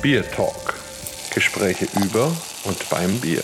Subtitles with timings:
[0.00, 0.74] Bier Talk.
[1.34, 2.30] Gespräche über
[2.64, 3.42] und beim Bier.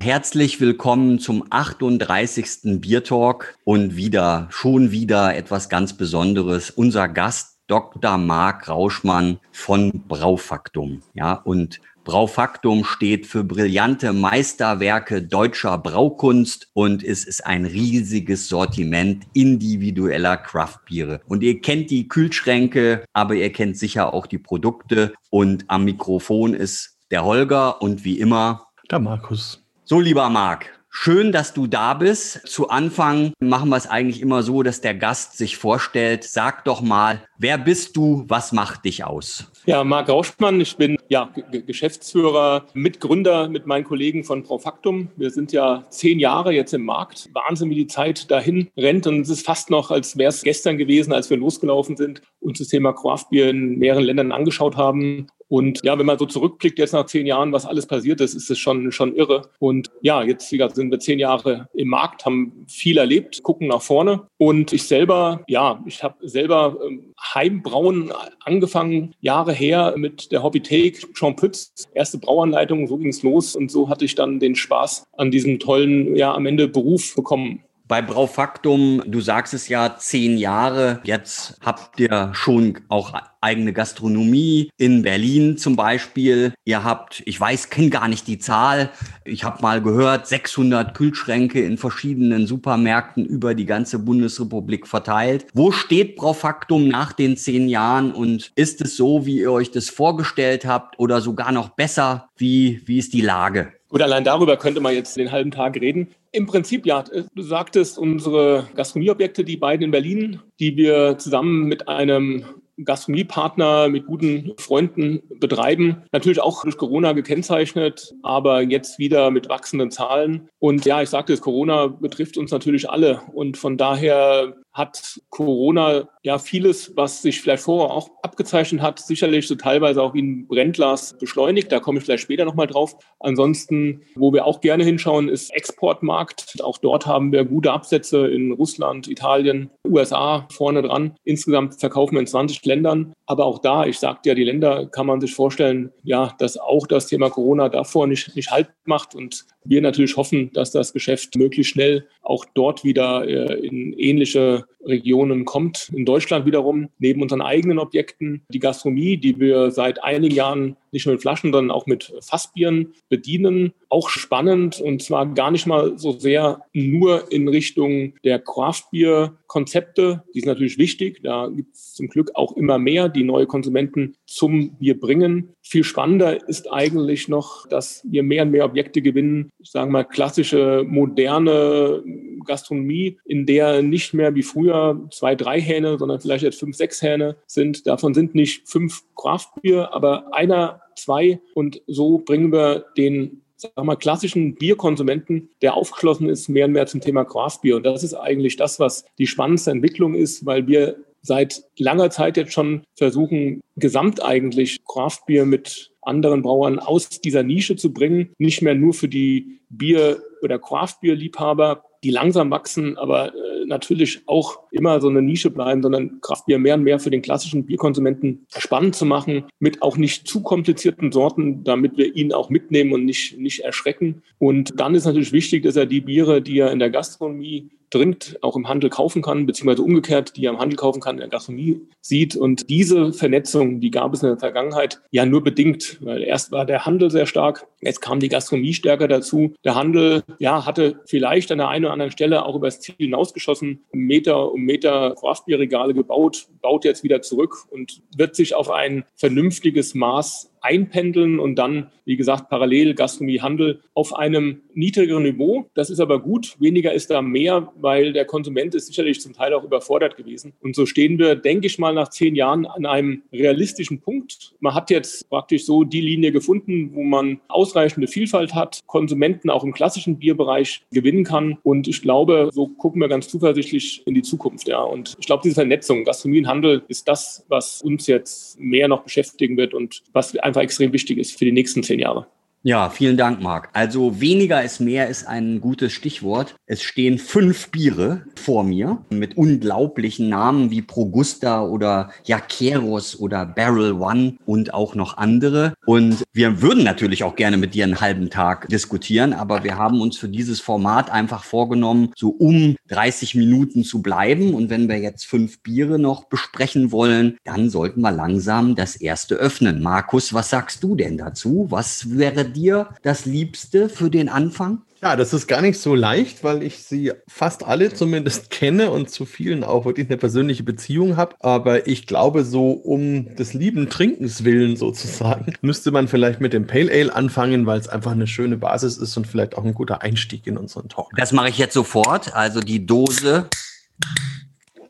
[0.00, 2.78] Herzlich willkommen zum 38.
[2.78, 6.68] Bier Talk und wieder, schon wieder etwas ganz Besonderes.
[6.68, 8.18] Unser Gast Dr.
[8.18, 11.00] Marc Rauschmann von Braufaktum.
[11.14, 19.24] Ja, und Braufaktum steht für brillante Meisterwerke deutscher Braukunst und es ist ein riesiges Sortiment
[19.32, 21.22] individueller Craftbiere.
[21.26, 25.14] Und ihr kennt die Kühlschränke, aber ihr kennt sicher auch die Produkte.
[25.30, 29.64] Und am Mikrofon ist der Holger und wie immer der Markus.
[29.84, 32.46] So, lieber Marc, Schön, dass du da bist.
[32.46, 36.22] Zu Anfang machen wir es eigentlich immer so, dass der Gast sich vorstellt.
[36.22, 38.24] Sag doch mal, wer bist du?
[38.28, 39.50] Was macht dich aus?
[39.66, 40.60] Ja, Marc Rauschmann.
[40.60, 45.08] Ich bin ja, G Geschäftsführer, Mitgründer mit meinen Kollegen von Profactum.
[45.16, 47.30] Wir sind ja zehn Jahre jetzt im Markt.
[47.32, 49.06] Wahnsinn, wie die Zeit dahin rennt.
[49.06, 52.60] Und es ist fast noch, als wäre es gestern gewesen, als wir losgelaufen sind und
[52.60, 55.28] das Thema Craft Beer in mehreren Ländern angeschaut haben.
[55.48, 58.50] Und ja, wenn man so zurückblickt jetzt nach zehn Jahren, was alles passiert ist, ist
[58.50, 59.50] es schon, schon irre.
[59.58, 63.68] Und ja, jetzt wie gesagt, sind wir zehn Jahre im Markt, haben viel erlebt, gucken
[63.68, 64.26] nach vorne.
[64.36, 68.12] Und ich selber, ja, ich habe selber ähm, Heimbrauen
[68.44, 73.56] angefangen, Jahre her mit der Hobbythek Jean Pütz, erste Brauanleitung, so ging es los.
[73.56, 77.64] Und so hatte ich dann den Spaß an diesem tollen, ja, am Ende Beruf bekommen.
[77.86, 81.00] Bei Braufaktum, du sagst es ja, zehn Jahre.
[81.04, 86.54] Jetzt habt ihr schon auch eigene Gastronomie in Berlin zum Beispiel.
[86.64, 88.88] Ihr habt, ich weiß, kenne gar nicht die Zahl.
[89.26, 95.44] Ich habe mal gehört, 600 Kühlschränke in verschiedenen Supermärkten über die ganze Bundesrepublik verteilt.
[95.52, 99.90] Wo steht Braufaktum nach den zehn Jahren und ist es so, wie ihr euch das
[99.90, 102.30] vorgestellt habt oder sogar noch besser?
[102.38, 103.74] Wie, wie ist die Lage?
[103.90, 106.08] Gut, allein darüber könnte man jetzt den halben Tag reden.
[106.34, 111.86] Im Prinzip, ja, du sagtest, unsere Gastronomieobjekte, die beiden in Berlin, die wir zusammen mit
[111.86, 112.44] einem
[112.84, 116.02] Gastronomiepartner mit guten Freunden betreiben.
[116.10, 120.48] Natürlich auch durch Corona gekennzeichnet, aber jetzt wieder mit wachsenden Zahlen.
[120.58, 123.20] Und ja, ich sagte es, Corona betrifft uns natürlich alle.
[123.32, 129.46] Und von daher hat Corona ja vieles, was sich vielleicht vorher auch abgezeichnet hat, sicherlich
[129.46, 131.70] so teilweise auch wie ein Brennglas beschleunigt.
[131.70, 132.96] Da komme ich vielleicht später nochmal drauf.
[133.20, 136.60] Ansonsten, wo wir auch gerne hinschauen, ist Exportmarkt.
[136.62, 141.14] Auch dort haben wir gute Absätze in Russland, Italien, USA vorne dran.
[141.22, 143.12] Insgesamt verkaufen wir in 20 Ländern.
[143.26, 146.88] Aber auch da, ich sagte ja, die Länder kann man sich vorstellen, ja, dass auch
[146.88, 151.36] das Thema Corona davor nicht, nicht halt macht und wir natürlich hoffen, dass das Geschäft
[151.36, 155.90] möglichst schnell auch dort wieder äh, in ähnliche Regionen kommt.
[155.94, 161.06] In Deutschland wiederum, neben unseren eigenen Objekten, die Gastronomie, die wir seit einigen Jahren nicht
[161.06, 163.74] nur mit Flaschen, sondern auch mit Fassbieren bedienen.
[163.88, 170.22] Auch spannend und zwar gar nicht mal so sehr nur in Richtung der Craft-Bier-Konzepte.
[170.34, 171.20] Die sind natürlich wichtig.
[171.22, 175.54] Da gibt es zum Glück auch immer mehr, die neue Konsumenten zum Bier bringen.
[175.62, 180.04] Viel spannender ist eigentlich noch, dass wir mehr und mehr Objekte gewinnen, ich sage mal
[180.04, 182.04] klassische, moderne
[182.44, 184.73] Gastronomie, in der nicht mehr wie früher
[185.10, 187.86] zwei, drei Hähne, sondern vielleicht jetzt fünf, sechs Hähne sind.
[187.86, 191.40] Davon sind nicht fünf Craft-Bier, aber einer, zwei.
[191.54, 196.86] Und so bringen wir den sagen wir, klassischen Bierkonsumenten, der aufgeschlossen ist, mehr und mehr
[196.86, 197.76] zum Thema Craft-Bier.
[197.76, 202.36] Und das ist eigentlich das, was die spannendste Entwicklung ist, weil wir seit langer Zeit
[202.36, 208.30] jetzt schon versuchen, gesamt eigentlich Craftbier mit anderen Brauern aus dieser Nische zu bringen.
[208.38, 214.60] Nicht mehr nur für die Bier- oder Craftbier-Liebhaber, die langsam wachsen, aber äh, natürlich auch
[214.70, 218.94] immer so eine Nische bleiben, sondern Kraftbier mehr und mehr für den klassischen Bierkonsumenten spannend
[218.94, 223.38] zu machen, mit auch nicht zu komplizierten Sorten, damit wir ihn auch mitnehmen und nicht,
[223.38, 224.22] nicht erschrecken.
[224.38, 228.38] Und dann ist natürlich wichtig, dass er die Biere, die er in der Gastronomie dringend
[228.42, 231.28] auch im Handel kaufen kann, beziehungsweise umgekehrt, die er im Handel kaufen kann, in der
[231.28, 232.36] Gastronomie sieht.
[232.36, 236.66] Und diese Vernetzung, die gab es in der Vergangenheit ja nur bedingt, weil erst war
[236.66, 239.54] der Handel sehr stark, jetzt kam die Gastronomie stärker dazu.
[239.64, 243.84] Der Handel, ja, hatte vielleicht an der einen oder anderen Stelle auch übers Ziel hinausgeschossen,
[243.92, 249.94] Meter um Meter Craftbierregale gebaut, baut jetzt wieder zurück und wird sich auf ein vernünftiges
[249.94, 255.66] Maß einpendeln und dann, wie gesagt, parallel Gastronomie, Handel auf einem niedrigeren Niveau.
[255.74, 256.56] Das ist aber gut.
[256.58, 260.54] Weniger ist da mehr, weil der Konsument ist sicherlich zum Teil auch überfordert gewesen.
[260.62, 264.54] Und so stehen wir, denke ich mal, nach zehn Jahren an einem realistischen Punkt.
[264.60, 269.64] Man hat jetzt praktisch so die Linie gefunden, wo man ausreichende Vielfalt hat, Konsumenten auch
[269.64, 271.58] im klassischen Bierbereich gewinnen kann.
[271.62, 274.66] Und ich glaube, so gucken wir ganz zuversichtlich in die Zukunft.
[274.66, 274.80] Ja.
[274.80, 279.02] Und ich glaube, diese Vernetzung, Gastronomie und Handel ist das, was uns jetzt mehr noch
[279.02, 282.26] beschäftigen wird und was einfach extrem wichtig ist für die nächsten zehn Jahre.
[282.66, 283.68] Ja, vielen Dank, Marc.
[283.74, 286.56] Also weniger ist mehr ist ein gutes Stichwort.
[286.64, 293.92] Es stehen fünf Biere vor mir mit unglaublichen Namen wie Progusta oder Jaqueros oder Barrel
[293.92, 295.74] One und auch noch andere.
[295.84, 300.00] Und wir würden natürlich auch gerne mit dir einen halben Tag diskutieren, aber wir haben
[300.00, 304.54] uns für dieses Format einfach vorgenommen, so um 30 Minuten zu bleiben.
[304.54, 309.34] Und wenn wir jetzt fünf Biere noch besprechen wollen, dann sollten wir langsam das erste
[309.34, 309.82] öffnen.
[309.82, 311.66] Markus, was sagst du denn dazu?
[311.68, 314.82] Was wäre dir das Liebste für den Anfang?
[315.04, 319.10] Ja, das ist gar nicht so leicht, weil ich sie fast alle zumindest kenne und
[319.10, 321.36] zu vielen auch wirklich eine persönliche Beziehung habe.
[321.40, 326.66] Aber ich glaube, so um des lieben Trinkens willen sozusagen, müsste man vielleicht mit dem
[326.66, 330.00] Pale Ale anfangen, weil es einfach eine schöne Basis ist und vielleicht auch ein guter
[330.00, 331.10] Einstieg in unseren Talk.
[331.18, 332.34] Das mache ich jetzt sofort.
[332.34, 333.50] Also die Dose.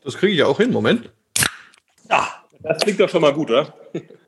[0.05, 0.71] Das kriege ich auch hin.
[0.71, 1.09] Moment.
[2.09, 2.29] Ja,
[2.63, 3.73] das klingt doch schon mal gut, oder?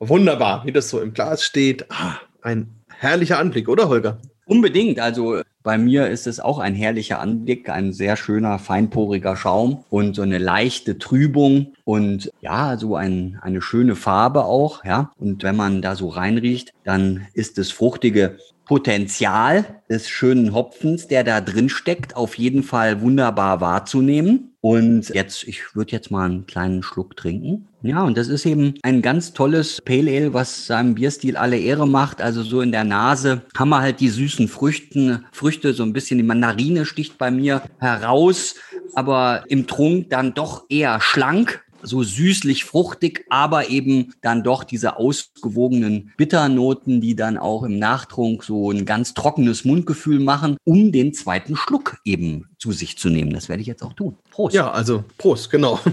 [0.00, 1.90] Wunderbar, wie das so im Glas steht.
[1.90, 4.18] Ah, ein herrlicher Anblick, oder Holger?
[4.46, 4.98] Unbedingt.
[4.98, 10.16] Also bei mir ist es auch ein herrlicher Anblick, ein sehr schöner, feinporiger Schaum und
[10.16, 15.12] so eine leichte Trübung und ja, so ein, eine schöne Farbe auch, ja.
[15.18, 21.24] Und wenn man da so reinriecht, dann ist das fruchtige Potenzial des schönen Hopfens, der
[21.24, 24.52] da drin steckt, auf jeden Fall wunderbar wahrzunehmen.
[24.60, 27.68] Und jetzt, ich würde jetzt mal einen kleinen Schluck trinken.
[27.82, 31.88] Ja, und das ist eben ein ganz tolles Pale Ale, was seinem Bierstil alle Ehre
[31.88, 32.20] macht.
[32.20, 36.18] Also so in der Nase haben wir halt die süßen Früchten, Früchte, so ein bisschen
[36.18, 38.56] die Mandarine sticht bei mir heraus,
[38.94, 44.96] aber im Trunk dann doch eher schlank so süßlich fruchtig, aber eben dann doch diese
[44.96, 51.12] ausgewogenen Bitternoten, die dann auch im Nachtrunk so ein ganz trockenes Mundgefühl machen, um den
[51.12, 53.32] zweiten Schluck eben zu sich zu nehmen.
[53.32, 54.16] Das werde ich jetzt auch tun.
[54.30, 54.54] Prost.
[54.54, 55.78] Ja, also Prost, genau.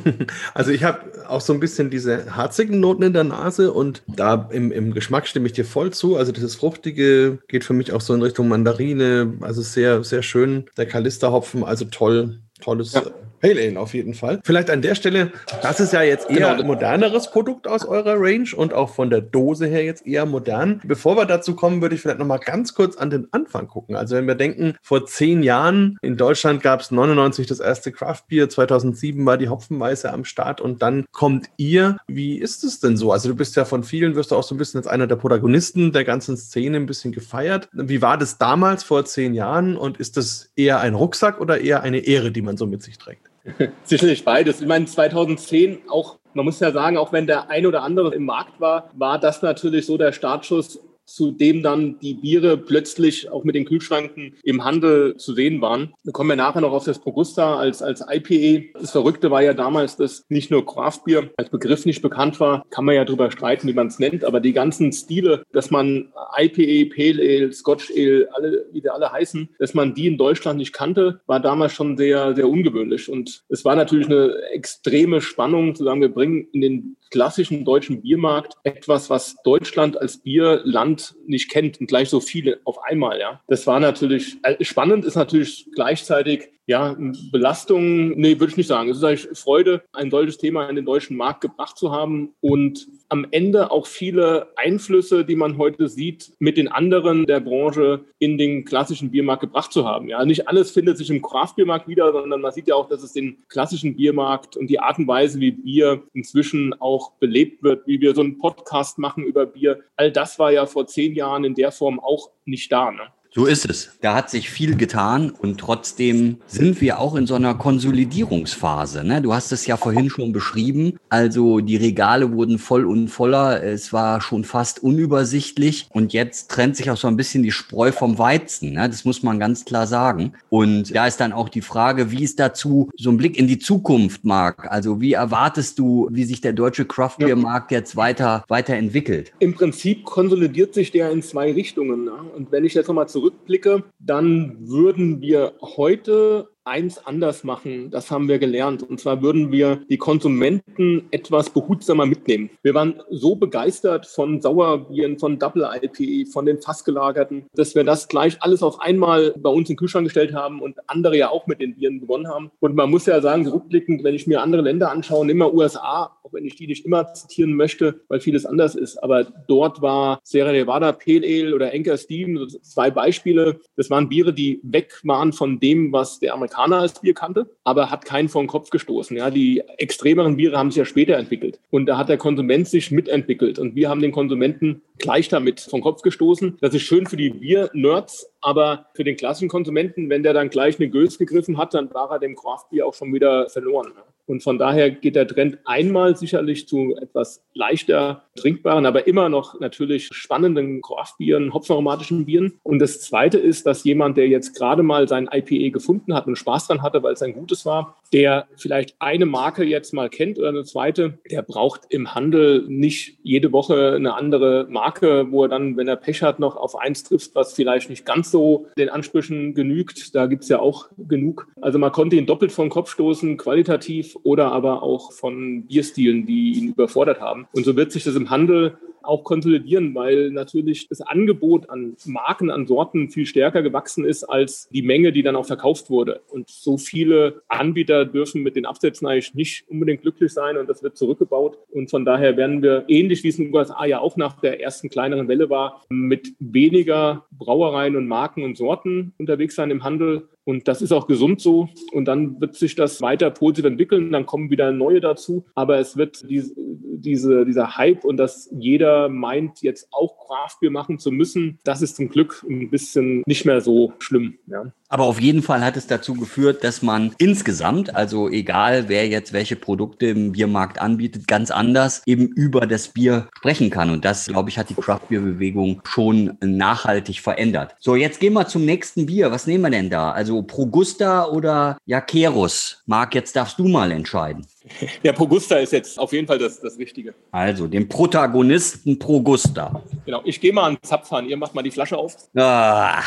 [0.54, 4.50] Also ich habe auch so ein bisschen diese harzigen Noten in der Nase und da
[4.52, 6.16] im, im Geschmack stimme ich dir voll zu.
[6.16, 10.66] Also dieses Fruchtige geht für mich auch so in Richtung Mandarine, also sehr, sehr schön.
[10.78, 13.04] Der Kalisterhopfen, also toll, tolles ja.
[13.46, 14.40] Pale Ale auf jeden Fall.
[14.44, 15.32] Vielleicht an der Stelle,
[15.62, 16.62] das ist ja jetzt eher genau.
[16.62, 20.82] ein moderneres Produkt aus eurer Range und auch von der Dose her jetzt eher modern.
[20.84, 23.96] Bevor wir dazu kommen, würde ich vielleicht noch mal ganz kurz an den Anfang gucken.
[23.96, 28.24] Also wenn wir denken, vor zehn Jahren in Deutschland gab es 99 das erste Craft
[28.30, 31.98] Beer, 2007 war die Hopfenweiße am Start und dann kommt ihr.
[32.08, 33.12] Wie ist es denn so?
[33.12, 35.18] Also du bist ja von vielen, wirst du auch so ein bisschen als einer der
[35.18, 37.70] Protagonisten der ganzen Szene ein bisschen gefeiert.
[37.74, 41.84] Wie war das damals vor zehn Jahren und ist das eher ein Rucksack oder eher
[41.84, 43.30] eine Ehre, die man so mit sich trägt?
[43.84, 44.62] Sicherlich beides.
[44.62, 48.26] Ich meine, 2010 auch, man muss ja sagen, auch wenn der ein oder andere im
[48.26, 53.44] Markt war, war das natürlich so der Startschuss zu dem dann die Biere plötzlich auch
[53.44, 55.94] mit den Kühlschranken im Handel zu sehen waren.
[56.04, 58.72] Wir kommen ja nachher noch auf das Progusta als, als IPE.
[58.74, 62.66] Das Verrückte war ja damals, dass nicht nur Craft Beer als Begriff nicht bekannt war,
[62.70, 66.12] kann man ja drüber streiten, wie man es nennt, aber die ganzen Stile, dass man
[66.38, 70.58] IPE, Pale Ale, Scotch Ale, alle, wie die alle heißen, dass man die in Deutschland
[70.58, 73.10] nicht kannte, war damals schon sehr, sehr ungewöhnlich.
[73.10, 78.02] Und es war natürlich eine extreme Spannung zu sagen, wir bringen in den klassischen deutschen
[78.02, 83.20] Biermarkt etwas, was Deutschland als Bierland nicht kennt und gleich so viele auf einmal.
[83.20, 86.96] Ja, das war natürlich äh, spannend, ist natürlich gleichzeitig ja,
[87.32, 88.90] Belastung, nee, würde ich nicht sagen.
[88.90, 92.88] Es ist eigentlich Freude, ein solches Thema in den deutschen Markt gebracht zu haben und
[93.10, 98.38] am Ende auch viele Einflüsse, die man heute sieht, mit den anderen der Branche in
[98.38, 100.08] den klassischen Biermarkt gebracht zu haben.
[100.08, 103.14] Ja, nicht alles findet sich im Craft-Biermarkt wieder, sondern man sieht ja auch, dass es
[103.14, 108.02] den klassischen Biermarkt und die Art und Weise, wie Bier inzwischen auch belebt wird, wie
[108.02, 109.82] wir so einen Podcast machen über Bier.
[109.96, 112.92] All das war ja vor zehn Jahren in der Form auch nicht da.
[112.92, 113.04] Ne?
[113.38, 113.90] So ist es.
[114.00, 119.04] Da hat sich viel getan und trotzdem sind wir auch in so einer Konsolidierungsphase.
[119.04, 119.22] Ne?
[119.22, 120.98] Du hast es ja vorhin schon beschrieben.
[121.10, 123.62] Also die Regale wurden voll und voller.
[123.62, 127.92] Es war schon fast unübersichtlich und jetzt trennt sich auch so ein bisschen die Spreu
[127.92, 128.72] vom Weizen.
[128.72, 128.88] Ne?
[128.88, 130.32] Das muss man ganz klar sagen.
[130.48, 133.60] Und da ist dann auch die Frage, wie ist dazu so ein Blick in die
[133.60, 134.72] Zukunft, Marc?
[134.72, 139.34] Also wie erwartest du, wie sich der deutsche Craft Beer Markt jetzt weiter weiterentwickelt?
[139.40, 142.06] Im Prinzip konsolidiert sich der in zwei Richtungen.
[142.06, 142.14] Ne?
[142.34, 148.10] Und wenn ich jetzt nochmal zurück zurückblicke, dann würden wir heute eins anders machen, das
[148.10, 148.82] haben wir gelernt.
[148.84, 152.50] Und zwar würden wir die Konsumenten etwas behutsamer mitnehmen.
[152.64, 158.08] Wir waren so begeistert von Sauerbieren, von Double IPE, von den Fassgelagerten, dass wir das
[158.08, 161.46] gleich alles auf einmal bei uns in den Kühlschrank gestellt haben und andere ja auch
[161.46, 162.52] mit den Bieren gewonnen haben.
[162.60, 166.34] Und man muss ja sagen, rückblickend, wenn ich mir andere Länder anschaue, immer USA, auch
[166.34, 168.98] wenn ich die nicht immer zitieren möchte, weil vieles anders ist.
[169.04, 173.60] Aber dort war Sierra Nevada Pale Ale oder Anchor Steam, zwei Beispiele.
[173.76, 177.50] Das waren Biere, die weg waren von dem, was der Amerikaner Amerikaner als Bier kannte,
[177.64, 179.16] aber hat keinen vor den Kopf gestoßen.
[179.18, 182.92] Ja, die extremeren Biere haben sich ja später entwickelt und da hat der Konsument sich
[182.92, 186.58] mitentwickelt und wir haben den Konsumenten gleich damit vom Kopf gestoßen.
[186.62, 190.80] Das ist schön für die Bier-Nerds, aber für den klassischen Konsumenten, wenn der dann gleich
[190.80, 193.92] eine Gös gegriffen hat, dann war er dem Craft-Bier auch schon wieder verloren.
[194.28, 199.60] Und von daher geht der Trend einmal sicherlich zu etwas leichter trinkbaren, aber immer noch
[199.60, 202.60] natürlich spannenden Craft-Bieren, hopfenaromatischen Bieren.
[202.64, 206.38] Und das Zweite ist, dass jemand, der jetzt gerade mal sein IPA gefunden hat und
[206.38, 210.38] Spaß dran hatte, weil es ein gutes war, der vielleicht eine Marke jetzt mal kennt
[210.38, 215.50] oder eine zweite, der braucht im Handel nicht jede Woche eine andere Marke, wo er
[215.50, 218.90] dann, wenn er Pech hat, noch auf eins trifft, was vielleicht nicht ganz so den
[218.90, 220.16] Ansprüchen genügt.
[220.16, 221.48] Da gibt's ja auch genug.
[221.62, 226.54] Also man konnte ihn doppelt den Kopf stoßen, qualitativ oder aber auch von Bierstilen, die
[226.54, 227.48] ihn überfordert haben.
[227.54, 232.50] Und so wird sich das im Handel auch konsolidieren, weil natürlich das Angebot an Marken,
[232.50, 236.22] an Sorten viel stärker gewachsen ist als die Menge, die dann auch verkauft wurde.
[236.30, 240.84] Und so viele Anbieter dürfen mit den Absätzen eigentlich nicht unbedingt glücklich sein und das
[240.84, 241.58] wird zurückgebaut.
[241.72, 244.62] Und von daher werden wir ähnlich wie es in den USA ja auch nach der
[244.62, 250.30] ersten kleineren Welle war, mit weniger Brauereien und Marken und Sorten unterwegs sein im Handel
[250.46, 251.70] und das ist auch gesund so.
[251.92, 254.12] Und dann wird sich das weiter positiv entwickeln.
[254.12, 255.46] Dann kommen wieder neue dazu.
[255.56, 261.00] Aber es wird diese, diese, dieser Hype und dass jeder meint, jetzt auch Craftbier machen
[261.00, 264.36] zu müssen, das ist zum Glück ein bisschen nicht mehr so schlimm.
[264.46, 264.72] Ja.
[264.88, 269.34] Aber auf jeden Fall hat es dazu geführt, dass man insgesamt, also egal wer jetzt
[269.34, 273.90] welche Produkte im Biermarkt anbietet, ganz anders eben über das Bier sprechen kann.
[273.90, 277.76] Und das, glaube ich, hat die Craftbeer-Bewegung schon nachhaltig verändert.
[277.80, 279.32] So, jetzt gehen wir zum nächsten Bier.
[279.32, 280.12] Was nehmen wir denn da?
[280.12, 282.84] Also Progusta oder Jakerus?
[282.86, 284.46] Marc, jetzt darfst du mal entscheiden.
[285.04, 287.14] Ja, Progusta ist jetzt auf jeden Fall das, das Richtige.
[287.32, 289.84] Also, den Protagonisten Progusta.
[290.06, 291.28] Genau, ich gehe mal an Zapfhahn.
[291.28, 292.16] Ihr macht mal die Flasche auf.
[292.36, 293.04] Ah,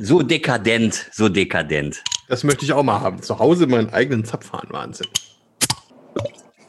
[0.00, 2.02] so dekadent, so dekadent.
[2.28, 3.22] Das möchte ich auch mal haben.
[3.22, 4.68] Zu Hause meinen eigenen Zapfhahn.
[4.70, 5.08] Wahnsinn.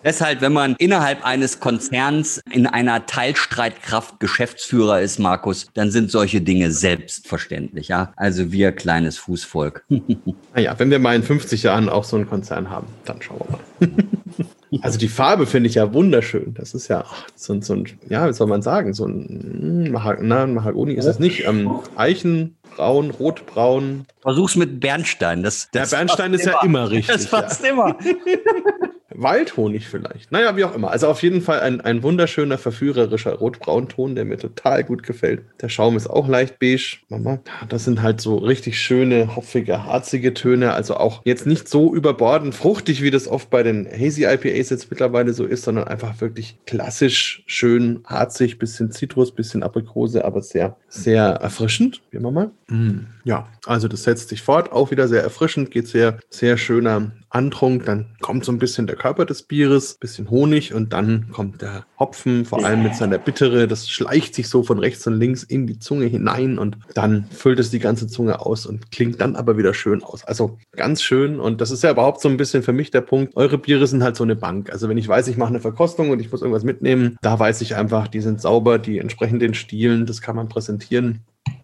[0.04, 6.42] Deshalb, wenn man innerhalb eines Konzerns in einer Teilstreitkraft Geschäftsführer ist, Markus, dann sind solche
[6.42, 8.12] Dinge selbstverständlich, ja.
[8.16, 9.86] Also wir kleines Fußvolk.
[10.56, 13.88] naja, wenn wir mal in 50 Jahren auch so einen Konzern haben, dann schauen wir
[13.88, 14.06] mal.
[14.82, 16.54] Also die Farbe finde ich ja wunderschön.
[16.54, 20.20] Das ist ja so, so ein, ja, wie soll man sagen, so ein hm, Mahag
[20.22, 21.46] na, Mahagoni ist es nicht.
[21.46, 24.06] Ähm, Eichenbraun, Rotbraun.
[24.22, 25.44] Versuch's mit Bernstein.
[25.44, 26.54] Das, das ja, Bernstein ist immer.
[26.54, 27.16] ja immer richtig.
[27.16, 27.72] Das passt ja.
[27.72, 27.98] immer.
[29.16, 30.32] Waldhonig vielleicht.
[30.32, 30.92] Naja, wie auch immer.
[30.92, 35.44] Also auf jeden Fall ein, ein wunderschöner, verführerischer Rotbraunton, der mir total gut gefällt.
[35.62, 36.98] Der Schaum ist auch leicht beige.
[37.10, 37.40] Mama,
[37.70, 40.74] das sind halt so richtig schöne, hopfige, harzige Töne.
[40.74, 44.90] Also auch jetzt nicht so überbordend fruchtig, wie das oft bei den Hazy IPAs jetzt
[44.90, 50.78] mittlerweile so ist, sondern einfach wirklich klassisch, schön, harzig, bisschen Zitrus, bisschen Aprikose, aber sehr,
[50.88, 52.02] sehr erfrischend.
[52.12, 52.52] Wie wir mal.
[52.68, 54.72] Mm, ja, also das setzt sich fort.
[54.72, 58.98] Auch wieder sehr erfrischend, geht sehr, sehr schöner Antrunk, dann kommt so ein bisschen der
[58.98, 63.68] Körper des Bieres, bisschen Honig und dann kommt der Hopfen, vor allem mit seiner Bittere.
[63.68, 67.60] Das schleicht sich so von rechts und links in die Zunge hinein und dann füllt
[67.60, 70.26] es die ganze Zunge aus und klingt dann aber wieder schön aus.
[70.26, 73.36] Also ganz schön und das ist ja überhaupt so ein bisschen für mich der Punkt.
[73.38, 74.70] Eure Biere sind halt so eine Bank.
[74.72, 77.62] Also wenn ich weiß, ich mache eine Verkostung und ich muss irgendwas mitnehmen, da weiß
[77.62, 81.22] ich einfach, die sind sauber, die entsprechen den Stilen, das kann man präsentieren.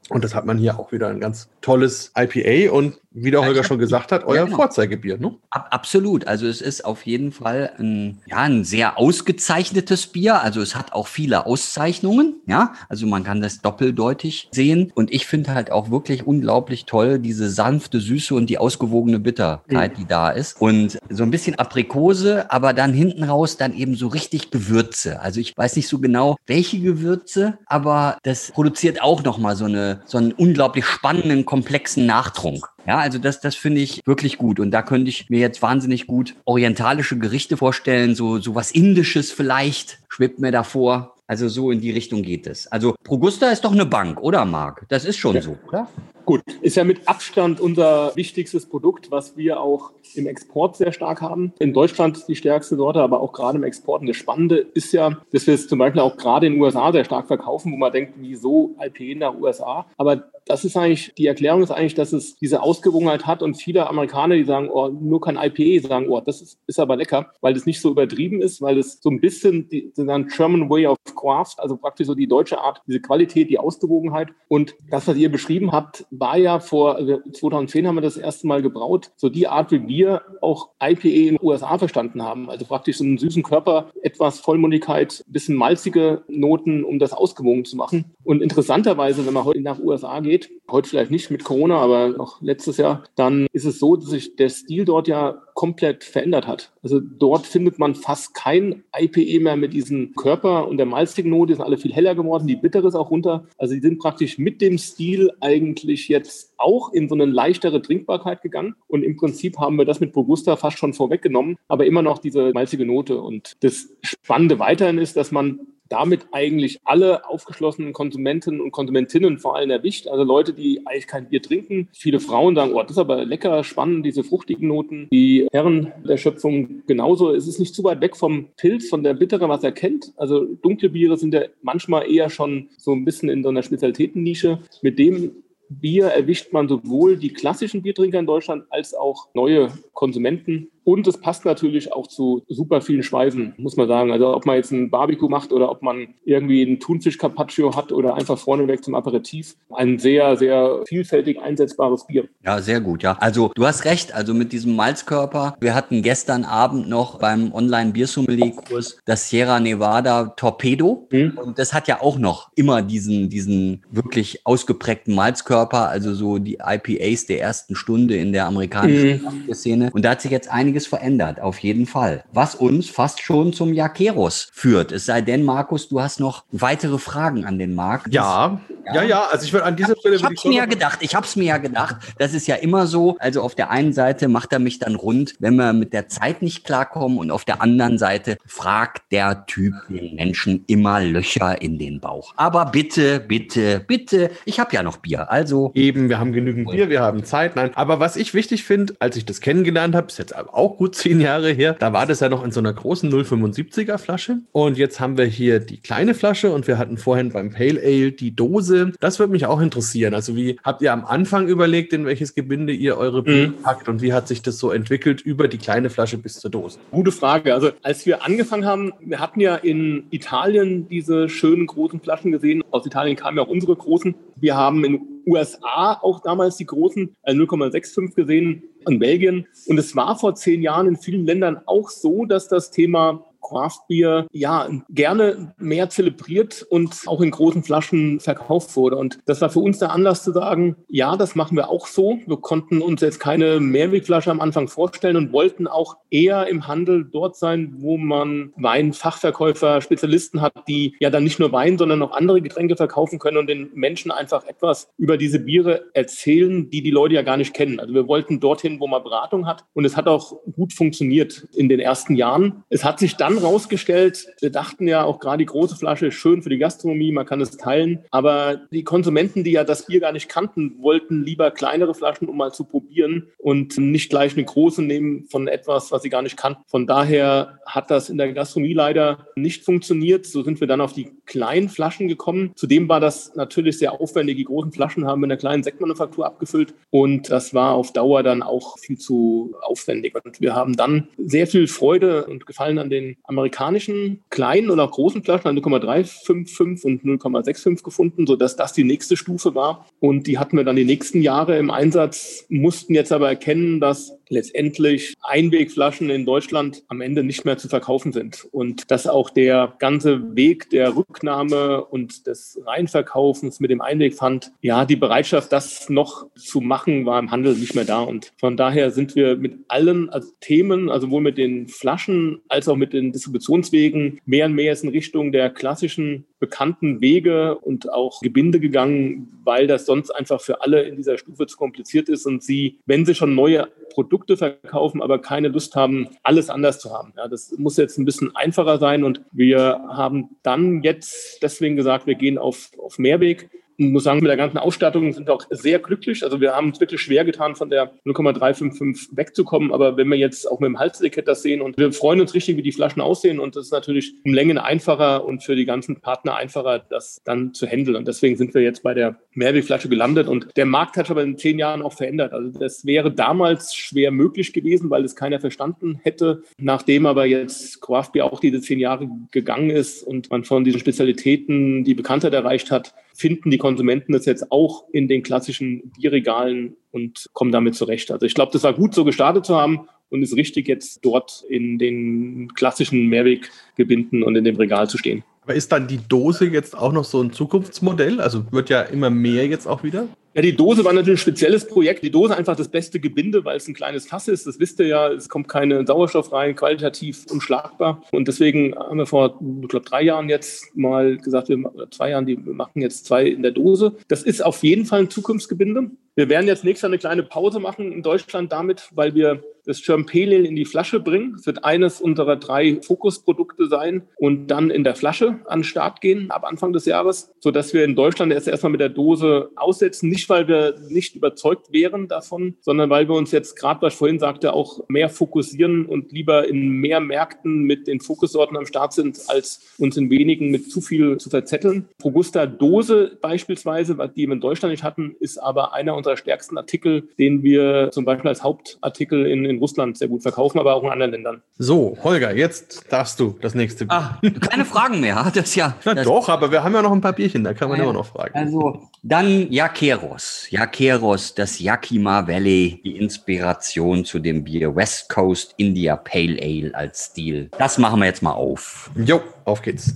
[0.10, 3.64] Und das hat man hier auch wieder ein ganz tolles IPA und wie der Holger
[3.64, 4.58] schon gesagt hat, euer ja, genau.
[4.58, 5.36] Vorzeigebier, ne?
[5.50, 6.28] absolut.
[6.28, 10.42] Also es ist auf jeden Fall ein, ja, ein sehr ausgezeichnetes Bier.
[10.42, 12.74] Also es hat auch viele Auszeichnungen, ja.
[12.90, 14.92] Also man kann das doppeldeutig sehen.
[14.94, 19.94] Und ich finde halt auch wirklich unglaublich toll diese sanfte Süße und die ausgewogene Bitterkeit,
[19.94, 19.98] mhm.
[19.98, 20.62] die da ist.
[20.62, 25.22] Und so ein bisschen Aprikose, aber dann hinten raus dann eben so richtig Gewürze.
[25.22, 29.97] Also ich weiß nicht so genau, welche Gewürze, aber das produziert auch nochmal so eine,
[30.06, 32.68] so einen unglaublich spannenden, komplexen Nachtrunk.
[32.88, 34.60] Ja, also das, das finde ich wirklich gut.
[34.60, 39.32] Und da könnte ich mir jetzt wahnsinnig gut orientalische Gerichte vorstellen, so, so was Indisches
[39.32, 41.16] vielleicht schwebt mir davor.
[41.28, 42.68] Also so in die Richtung geht es.
[42.68, 44.86] Also Progusta ist doch eine Bank, oder Marc?
[44.88, 45.42] Das ist schon ja.
[45.42, 45.90] so, oder?
[46.28, 51.22] Gut, ist ja mit Abstand unser wichtigstes Produkt, was wir auch im Export sehr stark
[51.22, 51.54] haben.
[51.58, 54.02] In Deutschland die stärkste Sorte, aber auch gerade im Export.
[54.02, 56.92] Und das Spannende ist ja, dass wir es zum Beispiel auch gerade in den USA
[56.92, 59.86] sehr stark verkaufen, wo man denkt, wieso IP nach USA?
[59.96, 63.88] Aber das ist eigentlich, die Erklärung ist eigentlich, dass es diese Ausgewogenheit hat und viele
[63.88, 67.56] Amerikaner, die sagen, oh, nur kein IPA, sagen, oh, das ist, ist aber lecker, weil
[67.56, 70.98] es nicht so übertrieben ist, weil es so ein bisschen die, den German Way of
[71.16, 75.32] Craft, also praktisch so die deutsche Art, diese Qualität, die Ausgewogenheit und das, was ihr
[75.32, 79.48] beschrieben habt, war ja vor also 2010 haben wir das erste Mal gebraut, so die
[79.48, 82.50] Art, wie wir auch IPA in den USA verstanden haben.
[82.50, 87.76] Also praktisch so einen süßen Körper, etwas Vollmundigkeit, bisschen malzige Noten, um das ausgewogen zu
[87.76, 88.06] machen.
[88.24, 92.42] Und interessanterweise, wenn man heute nach USA geht, heute vielleicht nicht mit Corona, aber noch
[92.42, 96.72] letztes Jahr, dann ist es so, dass sich der Stil dort ja komplett verändert hat.
[96.84, 101.48] Also dort findet man fast kein IPE mehr mit diesem Körper und der malzigen Note,
[101.48, 103.48] die sind alle viel heller geworden, die bittere ist auch runter.
[103.58, 108.44] Also die sind praktisch mit dem Stil eigentlich jetzt auch in so eine leichtere Trinkbarkeit
[108.44, 108.76] gegangen.
[108.86, 112.52] Und im Prinzip haben wir das mit Robusta fast schon vorweggenommen, aber immer noch diese
[112.54, 113.20] malzige Note.
[113.20, 119.56] Und das Spannende weiterhin ist, dass man damit eigentlich alle aufgeschlossenen Konsumenten und Konsumentinnen vor
[119.56, 120.08] allem erwischt.
[120.08, 121.90] Also Leute, die eigentlich kein Bier trinken.
[121.94, 125.08] Viele Frauen sagen, oh, das ist aber lecker, spannend, diese fruchtigen Noten.
[125.12, 127.34] Die Herren der Schöpfung genauso.
[127.34, 130.14] Es ist nicht zu weit weg vom Pilz, von der Bittere, was er kennt.
[130.18, 134.60] Also dunkle Biere sind ja manchmal eher schon so ein bisschen in so einer Spezialitätennische.
[134.82, 140.70] Mit dem Bier erwischt man sowohl die klassischen Biertrinker in Deutschland als auch neue Konsumenten.
[140.88, 144.14] Und es passt natürlich auch zu super vielen Speisen, muss man sagen.
[144.14, 147.92] Also ob man jetzt ein Barbecue macht oder ob man irgendwie einen Thunfisch Carpaccio hat
[147.92, 149.58] oder einfach vorneweg zum Aperitif.
[149.70, 152.30] Ein sehr, sehr vielfältig einsetzbares Bier.
[152.46, 153.18] Ja, sehr gut, ja.
[153.20, 155.58] Also du hast recht, also mit diesem Malzkörper.
[155.60, 161.06] Wir hatten gestern Abend noch beim Online-Biersommelier-Kurs das Sierra Nevada Torpedo.
[161.12, 161.38] Mhm.
[161.38, 166.60] Und das hat ja auch noch immer diesen, diesen wirklich ausgeprägten Malzkörper, also so die
[166.66, 169.54] IPAs der ersten Stunde in der amerikanischen mhm.
[169.54, 169.90] Szene.
[169.92, 172.24] Und da hat sich jetzt einiges einiges verändert, auf jeden Fall.
[172.32, 174.92] Was uns fast schon zum Jakeros führt.
[174.92, 178.14] Es sei denn, Markus, du hast noch weitere Fragen an den Markt.
[178.14, 179.04] Ja, ja, ja.
[179.04, 179.28] ja.
[179.32, 180.16] Also ich würde an dieser Stelle.
[180.16, 181.00] Ich habe es mir ja gedacht.
[181.02, 181.96] Ich habe es mir ja gedacht.
[182.20, 183.18] Das ist ja immer so.
[183.20, 186.42] Also auf der einen Seite macht er mich dann rund, wenn wir mit der Zeit
[186.42, 191.80] nicht klarkommen, und auf der anderen Seite fragt der Typ den Menschen immer Löcher in
[191.80, 192.34] den Bauch.
[192.36, 194.30] Aber bitte, bitte, bitte.
[194.46, 195.32] Ich habe ja noch Bier.
[195.32, 196.10] Also eben.
[196.10, 196.90] Wir haben genügend Bier.
[196.90, 197.56] Wir haben Zeit.
[197.56, 197.72] Nein.
[197.76, 200.96] Aber was ich wichtig finde, als ich das kennengelernt habe, ist jetzt auch auch gut
[200.96, 201.76] zehn Jahre her.
[201.80, 204.40] Da war das ja noch in so einer großen 0,75er Flasche.
[204.52, 208.12] Und jetzt haben wir hier die kleine Flasche und wir hatten vorhin beim Pale Ale
[208.12, 208.92] die Dose.
[209.00, 210.14] Das würde mich auch interessieren.
[210.14, 213.62] Also wie habt ihr am Anfang überlegt, in welches Gebinde ihr eure Bier mhm.
[213.64, 216.80] packt und wie hat sich das so entwickelt über die kleine Flasche bis zur Dose?
[216.92, 217.54] Gute Frage.
[217.54, 222.62] Also als wir angefangen haben, wir hatten ja in Italien diese schönen großen Flaschen gesehen.
[222.72, 224.16] Aus Italien kamen ja auch unsere großen.
[224.36, 229.48] Wir haben in USA auch damals die großen 0,65 äh, gesehen in Belgien.
[229.68, 233.88] Und es war vor zehn Jahren in vielen Ländern auch so, dass das Thema Craft
[233.88, 238.98] Beer ja gerne mehr zelebriert und auch in großen Flaschen verkauft wurde.
[238.98, 242.20] Und das war für uns der Anlass zu sagen, ja, das machen wir auch so.
[242.26, 247.06] Wir konnten uns jetzt keine Mehrwegflasche am Anfang vorstellen und wollten auch eher im Handel
[247.06, 252.12] dort sein, wo man Weinfachverkäufer, Spezialisten hat, die ja dann nicht nur Wein, sondern auch
[252.12, 256.92] andere Getränke verkaufen können und den Menschen einfach etwas über diese Biere erzählen, die die
[256.92, 257.80] Leute ja gar nicht kennen.
[257.80, 261.70] Also wir wollten dorthin, wo man Beratung hat und es hat auch gut funktioniert in
[261.70, 262.64] den ersten Jahren.
[262.70, 266.42] Es hat sich dann rausgestellt, wir dachten ja auch gerade die große Flasche ist schön
[266.42, 270.12] für die Gastronomie, man kann es teilen, aber die Konsumenten, die ja das Bier gar
[270.12, 274.82] nicht kannten, wollten lieber kleinere Flaschen, um mal zu probieren und nicht gleich eine große
[274.82, 276.62] nehmen von etwas, was sie gar nicht kannten.
[276.68, 280.26] Von daher hat das in der Gastronomie leider nicht funktioniert.
[280.26, 282.52] So sind wir dann auf die kleinen Flaschen gekommen.
[282.56, 284.38] Zudem war das natürlich sehr aufwendig.
[284.38, 288.24] Die großen Flaschen haben wir in einer kleinen Sektmanufaktur abgefüllt und das war auf Dauer
[288.24, 290.16] dann auch viel zu aufwendig.
[290.24, 295.24] Und wir haben dann sehr viel Freude und Gefallen an den amerikanischen kleinen oder großen
[295.24, 299.86] Flaschen, 0,355 und 0,65 gefunden, sodass das die nächste Stufe war.
[300.00, 304.14] Und die hatten wir dann die nächsten Jahre im Einsatz, mussten jetzt aber erkennen, dass
[304.30, 308.46] letztendlich Einwegflaschen in Deutschland am Ende nicht mehr zu verkaufen sind.
[308.52, 314.86] Und dass auch der ganze Weg der Rücknahme und des Reinverkaufens mit dem Einwegpfand, ja,
[314.86, 318.02] die Bereitschaft, das noch zu machen, war im Handel nicht mehr da.
[318.02, 320.10] Und von daher sind wir mit allen
[320.42, 324.90] Themen, also sowohl mit den Flaschen als auch mit den Distributionswegen, mehr und mehr in
[324.90, 330.84] Richtung der klassischen bekannten Wege und auch Gebinde gegangen, weil das sonst einfach für alle
[330.84, 335.20] in dieser Stufe zu kompliziert ist und sie, wenn sie schon neue Produkte verkaufen, aber
[335.20, 337.14] keine Lust haben, alles anders zu haben.
[337.18, 342.06] Ja, das muss jetzt ein bisschen einfacher sein und wir haben dann jetzt deswegen gesagt,
[342.06, 345.46] wir gehen auf, auf Mehrweg ich muss sagen, mit der ganzen Ausstattung sind wir auch
[345.52, 346.24] sehr glücklich.
[346.24, 349.72] Also wir haben es wirklich schwer getan, von der 0,355 wegzukommen.
[349.72, 352.58] Aber wenn wir jetzt auch mit dem Halsetikett das sehen und wir freuen uns richtig,
[352.58, 356.02] wie die Flaschen aussehen und das ist natürlich um Längen einfacher und für die ganzen
[356.02, 357.96] Partner einfacher, das dann zu handeln.
[357.96, 361.22] Und deswegen sind wir jetzt bei der Mehrwegflasche gelandet und der Markt hat sich aber
[361.22, 362.34] in zehn Jahren auch verändert.
[362.34, 366.42] Also das wäre damals schwer möglich gewesen, weil es keiner verstanden hätte.
[366.58, 370.80] Nachdem aber jetzt Craft Beer auch diese zehn Jahre gegangen ist und man von diesen
[370.80, 376.78] Spezialitäten die Bekanntheit erreicht hat, finden die Konsumenten das jetzt auch in den klassischen Bierregalen
[376.92, 378.12] und kommen damit zurecht.
[378.12, 381.44] Also ich glaube, das war gut, so gestartet zu haben und ist richtig, jetzt dort
[381.50, 385.24] in den klassischen Mehrweggebinden und in dem Regal zu stehen.
[385.48, 388.20] Aber ist dann die Dose jetzt auch noch so ein Zukunftsmodell?
[388.20, 390.10] Also wird ja immer mehr jetzt auch wieder?
[390.34, 392.04] Ja, die Dose war natürlich ein spezielles Projekt.
[392.04, 394.46] Die Dose einfach das beste Gebinde, weil es ein kleines Fass ist.
[394.46, 395.08] Das wisst ihr ja.
[395.08, 398.04] Es kommt keine Sauerstoff rein, qualitativ unschlagbar.
[398.12, 402.10] Und deswegen haben wir vor, ich glaube, drei Jahren jetzt mal gesagt, wir, oder zwei
[402.10, 403.96] Jahren, die wir machen jetzt zwei in der Dose.
[404.10, 405.92] Das ist auf jeden Fall ein Zukunftsgebinde.
[406.16, 409.84] Wir werden jetzt nächstes Jahr eine kleine Pause machen in Deutschland damit, weil wir das
[409.84, 411.36] Germpelil in die Flasche bringen.
[411.38, 416.02] Es wird eines unserer drei Fokusprodukte sein und dann in der Flasche an den Start
[416.02, 420.10] gehen ab Anfang des Jahres, sodass wir in Deutschland erst erstmal mit der Dose aussetzen.
[420.10, 424.00] Nicht, weil wir nicht überzeugt wären davon, sondern weil wir uns jetzt gerade, was ich
[424.00, 428.94] vorhin sagte, auch mehr fokussieren und lieber in mehr Märkten mit den Fokussorten am Start
[428.94, 431.90] sind, als uns in wenigen mit zu viel zu verzetteln.
[432.00, 437.10] Progusta Dose beispielsweise, die wir in Deutschland nicht hatten, ist aber einer unserer stärksten Artikel,
[437.20, 440.90] den wir zum Beispiel als Hauptartikel in, in Russland sehr gut verkaufen, aber auch in
[440.90, 441.42] anderen Ländern.
[441.58, 443.98] So, Holger, jetzt darfst du das nächste Bier.
[443.98, 445.32] Ah, keine Fragen mehr.
[445.34, 445.76] Das ja.
[445.86, 447.84] Na das doch, aber wir haben ja noch ein paar Bierchen, da kann man äh,
[447.84, 448.34] immer noch fragen.
[448.34, 450.48] Also, dann Jakeros.
[450.50, 457.06] Jakeros, das Yakima Valley, die Inspiration zu dem Bier West Coast India Pale Ale als
[457.06, 457.50] Stil.
[457.58, 458.90] Das machen wir jetzt mal auf.
[458.96, 459.96] Jo, auf geht's.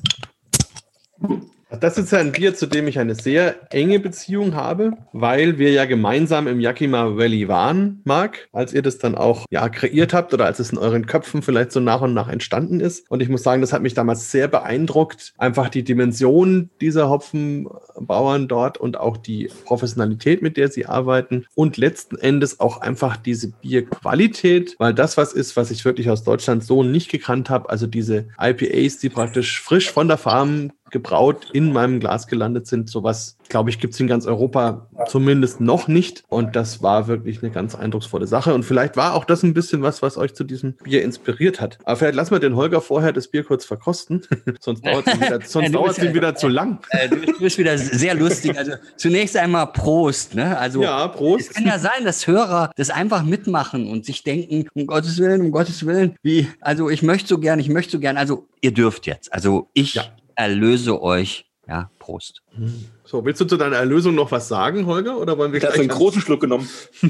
[1.79, 5.85] Das ist ein Bier, zu dem ich eine sehr enge Beziehung habe, weil wir ja
[5.85, 10.45] gemeinsam im Yakima Valley waren, Marc, als ihr das dann auch ja kreiert habt oder
[10.45, 13.09] als es in euren Köpfen vielleicht so nach und nach entstanden ist.
[13.09, 15.33] Und ich muss sagen, das hat mich damals sehr beeindruckt.
[15.37, 21.77] Einfach die Dimension dieser Hopfenbauern dort und auch die Professionalität, mit der sie arbeiten und
[21.77, 26.65] letzten Endes auch einfach diese Bierqualität, weil das was ist, was ich wirklich aus Deutschland
[26.65, 27.69] so nicht gekannt habe.
[27.69, 32.89] Also diese IPAs, die praktisch frisch von der Farm gebraut in meinem Glas gelandet sind.
[32.89, 36.23] Sowas, glaube ich, gibt es in ganz Europa zumindest noch nicht.
[36.29, 38.53] Und das war wirklich eine ganz eindrucksvolle Sache.
[38.53, 41.77] Und vielleicht war auch das ein bisschen was, was euch zu diesem Bier inspiriert hat.
[41.85, 44.21] Aber vielleicht lassen wir den Holger vorher das Bier kurz verkosten.
[44.59, 46.79] sonst dauert es wieder, sonst dauert es ihm wieder zu lang.
[46.91, 48.57] Äh, du bist wieder sehr lustig.
[48.57, 50.35] Also zunächst einmal Prost.
[50.35, 50.57] Ne?
[50.57, 51.51] Also, ja, Prost.
[51.51, 55.41] Es kann ja sein, dass Hörer das einfach mitmachen und sich denken, um Gottes Willen,
[55.41, 58.17] um Gottes Willen, wie, also ich möchte so gern, ich möchte so gern.
[58.17, 59.31] Also ihr dürft jetzt.
[59.31, 60.03] Also ich ja
[60.41, 61.45] erlöse euch.
[61.67, 62.41] Ja, Prost.
[62.55, 62.85] Hm.
[63.11, 65.17] So, willst du zu deiner Erlösung noch was sagen, Holger?
[65.17, 66.69] Oder wollen wir ich gleich einen großen Schluck genommen?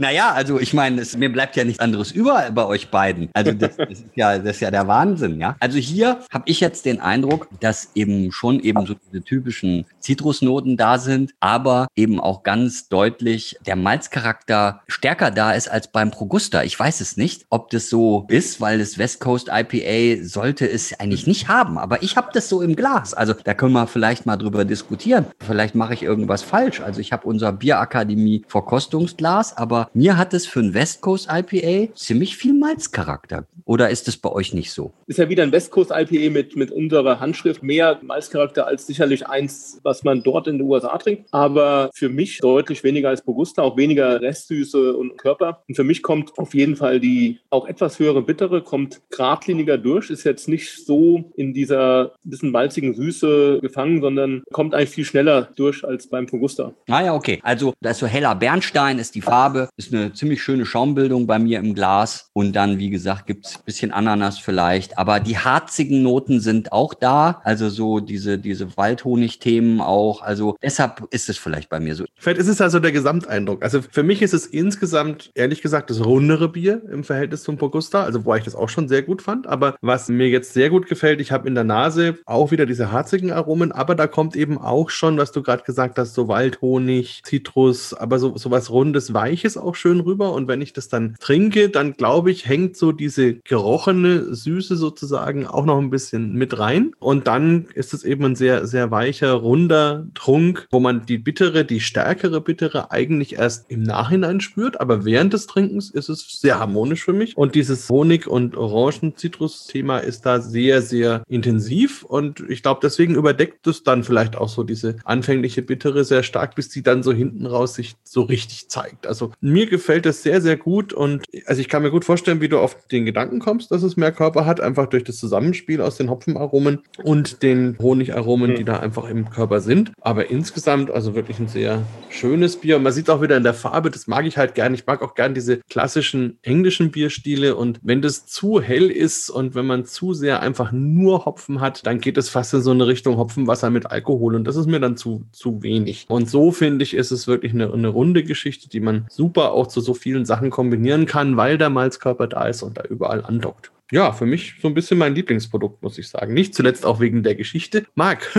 [0.00, 3.28] naja, also ich meine, mir bleibt ja nichts anderes über bei euch beiden.
[3.32, 5.54] Also das, das, ist, ja, das ist ja der Wahnsinn, ja.
[5.60, 10.76] Also hier habe ich jetzt den Eindruck, dass eben schon eben so diese typischen Zitrusnoten
[10.76, 16.64] da sind, aber eben auch ganz deutlich der Malzcharakter stärker da ist als beim Progusta.
[16.64, 20.98] Ich weiß es nicht, ob das so ist, weil das West Coast IPA sollte es
[20.98, 23.14] eigentlich nicht haben, aber ich habe das so im Glas.
[23.14, 25.26] Also da können wir vielleicht mal drüber diskutieren diskutieren.
[25.38, 26.80] Vielleicht mache ich irgendwas falsch.
[26.80, 31.94] Also ich habe unser Bierakademie Verkostungsglas, aber mir hat es für ein West Coast IPA
[31.94, 33.46] ziemlich viel Malzcharakter.
[33.66, 34.94] Oder ist es bei euch nicht so?
[35.06, 39.26] Ist ja wieder ein West Coast IPA mit, mit unserer Handschrift mehr Malzcharakter als sicherlich
[39.26, 41.26] eins, was man dort in den USA trinkt.
[41.32, 45.62] Aber für mich deutlich weniger als Bogusta, auch weniger Restsüße und Körper.
[45.68, 50.08] Und für mich kommt auf jeden Fall die auch etwas höhere Bittere, kommt geradliniger durch,
[50.08, 55.48] ist jetzt nicht so in dieser bisschen malzigen Süße gefangen, sondern kommt eigentlich viel schneller
[55.56, 56.72] durch als beim Progusta.
[56.88, 57.40] Ah ja, okay.
[57.42, 61.38] Also da ist so heller Bernstein, ist die Farbe, ist eine ziemlich schöne Schaumbildung bei
[61.38, 62.30] mir im Glas.
[62.32, 64.98] Und dann, wie gesagt, gibt es ein bisschen Ananas vielleicht.
[64.98, 67.40] Aber die harzigen Noten sind auch da.
[67.44, 70.22] Also so diese, diese Waldhonig-Themen auch.
[70.22, 72.04] Also deshalb ist es vielleicht bei mir so.
[72.16, 73.62] Vielleicht ist es also der Gesamteindruck.
[73.62, 78.04] Also für mich ist es insgesamt, ehrlich gesagt, das rundere Bier im Verhältnis zum Progusta.
[78.04, 79.46] Also wo ich das auch schon sehr gut fand.
[79.46, 82.92] Aber was mir jetzt sehr gut gefällt, ich habe in der Nase auch wieder diese
[82.92, 87.22] harzigen Aromen, aber da kommt eben auch schon, was du gerade gesagt hast, so Waldhonig,
[87.24, 90.32] Zitrus, aber so, so was Rundes, Weiches auch schön rüber.
[90.32, 95.46] Und wenn ich das dann trinke, dann glaube ich, hängt so diese gerochene Süße sozusagen
[95.46, 96.92] auch noch ein bisschen mit rein.
[96.98, 101.64] Und dann ist es eben ein sehr, sehr weicher, runder Trunk, wo man die bittere,
[101.64, 104.80] die stärkere bittere eigentlich erst im Nachhinein spürt.
[104.80, 107.36] Aber während des Trinkens ist es sehr harmonisch für mich.
[107.36, 112.02] Und dieses Honig- und Orangen-Zitrus-Thema ist da sehr, sehr intensiv.
[112.02, 116.24] Und ich glaube, deswegen überdeckt es dann vielleicht auch so so diese anfängliche Bittere sehr
[116.24, 119.06] stark, bis die dann so hinten raus sich so richtig zeigt.
[119.06, 122.48] Also mir gefällt das sehr, sehr gut und also ich kann mir gut vorstellen, wie
[122.48, 125.96] du auf den Gedanken kommst, dass es mehr Körper hat, einfach durch das Zusammenspiel aus
[125.96, 128.56] den Hopfenaromen und den Honigaromen, mhm.
[128.56, 129.92] die da einfach im Körper sind.
[130.00, 132.78] Aber insgesamt also wirklich ein sehr schönes Bier.
[132.78, 134.74] Und man sieht auch wieder in der Farbe, das mag ich halt gerne.
[134.74, 139.54] Ich mag auch gerne diese klassischen englischen Bierstile und wenn das zu hell ist und
[139.54, 142.88] wenn man zu sehr einfach nur Hopfen hat, dann geht es fast in so eine
[142.88, 146.06] Richtung Hopfenwasser mit Alkohol und das ist mir dann zu, zu wenig.
[146.08, 149.66] Und so finde ich, ist es wirklich eine, eine runde Geschichte, die man super auch
[149.66, 153.72] zu so vielen Sachen kombinieren kann, weil der Malzkörper da ist und da überall andockt
[153.90, 156.34] ja, für mich so ein bisschen mein Lieblingsprodukt, muss ich sagen.
[156.34, 157.86] Nicht zuletzt auch wegen der Geschichte.
[157.94, 158.30] Marc,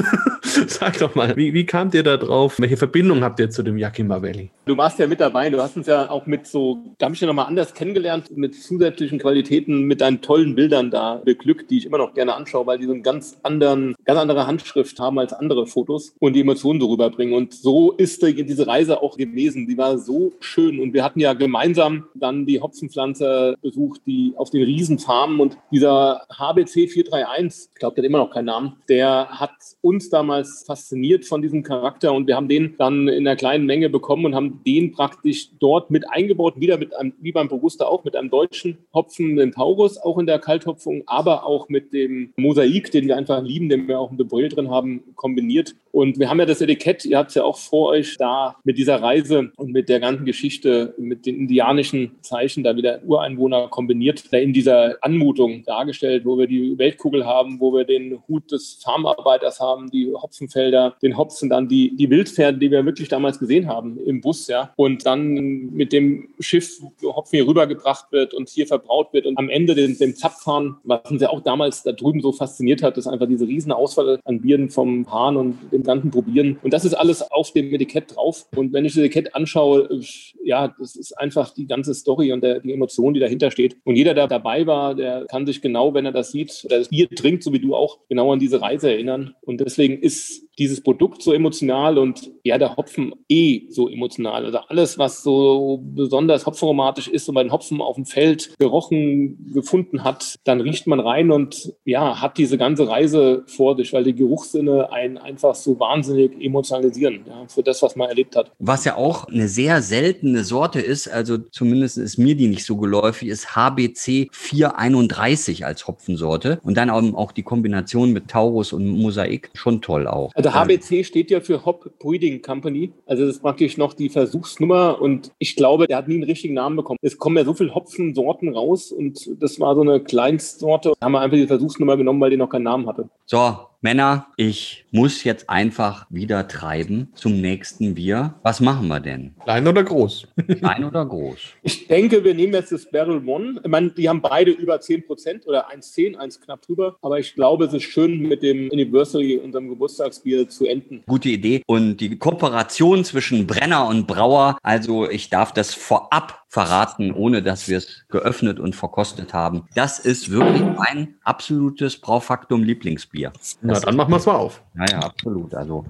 [0.67, 2.59] sag doch mal, wie, wie kamt ihr da drauf?
[2.59, 4.51] Welche Verbindung habt ihr zu dem Yakima Valley?
[4.65, 5.49] Du warst ja mit dabei.
[5.49, 8.53] Du hast uns ja auch mit so, da habe ich ja nochmal anders kennengelernt, mit
[8.53, 12.77] zusätzlichen Qualitäten, mit deinen tollen Bildern da beglückt, die ich immer noch gerne anschaue, weil
[12.77, 16.79] die so einen ganz anderen, ganz andere Handschrift haben als andere Fotos und die Emotionen
[16.79, 17.33] so rüberbringen.
[17.33, 19.67] Und so ist diese Reise auch gewesen.
[19.67, 20.79] Die war so schön.
[20.79, 26.25] Und wir hatten ja gemeinsam dann die Hopfenpflanze besucht, die auf den Riesenfarmen und dieser
[26.32, 31.25] HBC 431, ich glaube, der hat immer noch keinen Namen, der hat uns damals fasziniert
[31.25, 32.13] von diesem Charakter.
[32.13, 35.91] Und wir haben den dann in einer kleinen Menge bekommen und haben den praktisch dort
[35.91, 39.97] mit eingebaut, wieder mit einem, wie beim Robusta auch, mit einem deutschen Hopfen, den Taurus,
[39.97, 43.99] auch in der Kalthopfung, aber auch mit dem Mosaik, den wir einfach lieben, den wir
[43.99, 45.75] auch im Debril drin haben, kombiniert.
[45.91, 48.78] Und wir haben ja das Etikett, ihr habt es ja auch vor euch da mit
[48.78, 54.32] dieser Reise und mit der ganzen Geschichte, mit den indianischen Zeichen, da wieder Ureinwohner kombiniert,
[54.32, 54.97] da in dieser
[55.30, 60.12] Anmutung dargestellt, wo wir die Weltkugel haben, wo wir den Hut des Farmarbeiters haben, die
[60.13, 64.48] Hopfenfelder, den Hopfen, dann die, die Wildpferde, die wir wirklich damals gesehen haben im Bus,
[64.48, 64.74] ja.
[64.76, 69.50] Und dann mit dem Schiff, Hopfen hier rübergebracht wird und hier verbraut wird und am
[69.50, 73.08] Ende den, dem Zapfahren, was uns ja auch damals da drüben so fasziniert hat, ist
[73.08, 76.58] einfach diese riesen Auswahl an Bieren vom Hahn und dem ganzen Probieren.
[76.63, 78.48] Und das ist alles auf dem Etikett drauf.
[78.56, 80.02] Und wenn ich das Etikett anschaue,
[80.44, 83.78] ja, das ist einfach die ganze Story und der, die Emotion, die dahinter steht.
[83.84, 87.10] Und jeder, der dabei war, der kann sich genau, wenn er das sieht, das Bier
[87.10, 89.36] trinkt, so wie du auch, genau an diese Reise erinnern.
[89.41, 94.45] Und deswegen ist dieses Produkt so emotional und ja, der Hopfen eh so emotional.
[94.45, 99.52] Also alles, was so besonders hopfenaromatisch ist und man den Hopfen auf dem Feld gerochen,
[99.54, 104.04] gefunden hat, dann riecht man rein und ja, hat diese ganze Reise vor sich, weil
[104.04, 108.52] die Geruchssinne einen einfach so wahnsinnig emotionalisieren ja, für das, was man erlebt hat.
[108.60, 112.76] Was ja auch eine sehr seltene Sorte ist, also zumindest ist mir die nicht so
[112.76, 119.52] geläufig, ist HBC 431 als Hopfensorte und dann auch die Kombination mit Taurus und Mosaik
[119.54, 120.32] schon toll auch.
[120.36, 122.91] Also HBC steht ja für Hop Breeding Company.
[123.05, 126.53] Also das ist praktisch noch die Versuchsnummer und ich glaube, der hat nie einen richtigen
[126.53, 126.99] Namen bekommen.
[127.01, 130.93] Es kommen ja so viele Hopfensorten raus und das war so eine Kleinstsorte.
[130.99, 133.09] Da haben wir einfach die Versuchsnummer genommen, weil die noch keinen Namen hatte.
[133.25, 138.34] So, Männer, ich muss jetzt einfach wieder treiben zum nächsten Bier.
[138.44, 139.36] Was machen wir denn?
[139.42, 140.28] Klein oder groß?
[140.60, 141.39] Klein oder groß?
[141.63, 143.62] Ich denke, wir nehmen jetzt das Barrel One.
[143.63, 146.98] Ich meine, die haben beide über 10 Prozent oder 1,10, eins knapp drüber.
[147.02, 151.04] Aber ich glaube, es ist schön, mit dem Anniversary, unserem Geburtstagsbier, zu enden.
[151.08, 151.63] Gute Idee.
[151.65, 157.67] Und die Kooperation zwischen Brenner und Brauer, also ich darf das vorab verraten, ohne dass
[157.67, 159.67] wir es geöffnet und verkostet haben.
[159.75, 163.31] Das ist wirklich mein absolutes Braufaktum Lieblingsbier.
[163.62, 164.63] Na, dann machen wir es mal auf.
[164.75, 165.53] Ja, ja, absolut.
[165.53, 165.85] Also,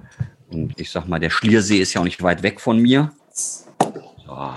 [0.50, 3.10] und ich sag mal, der Schliersee ist ja auch nicht weit weg von mir.
[3.32, 4.54] So.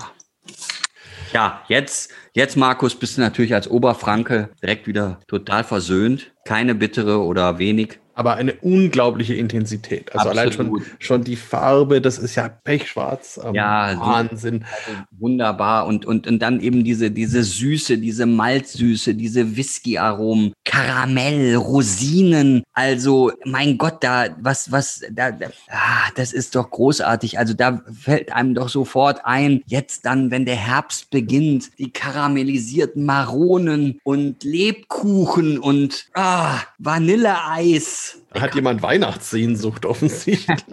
[1.32, 6.32] Ja, jetzt, jetzt, Markus, bist du natürlich als Oberfranke direkt wieder total versöhnt.
[6.44, 10.12] Keine bittere oder wenig aber eine unglaubliche Intensität.
[10.14, 10.38] Also Absolut.
[10.38, 13.40] allein schon, schon die Farbe, das ist ja pechschwarz.
[13.44, 14.64] Ähm, ja, Wahnsinn.
[14.86, 15.86] Also wunderbar.
[15.86, 22.62] Und, und, und dann eben diese, diese Süße, diese Malzsüße, diese Whisky-Aromen, Karamell, Rosinen.
[22.72, 27.38] Also, mein Gott, da, was, was, da, da ah, das ist doch großartig.
[27.38, 33.04] Also, da fällt einem doch sofort ein, jetzt dann, wenn der Herbst beginnt, die karamellisierten
[33.04, 40.64] Maronen und Lebkuchen und ah, Vanilleeis hat jemand Weihnachtssehnsucht offensichtlich.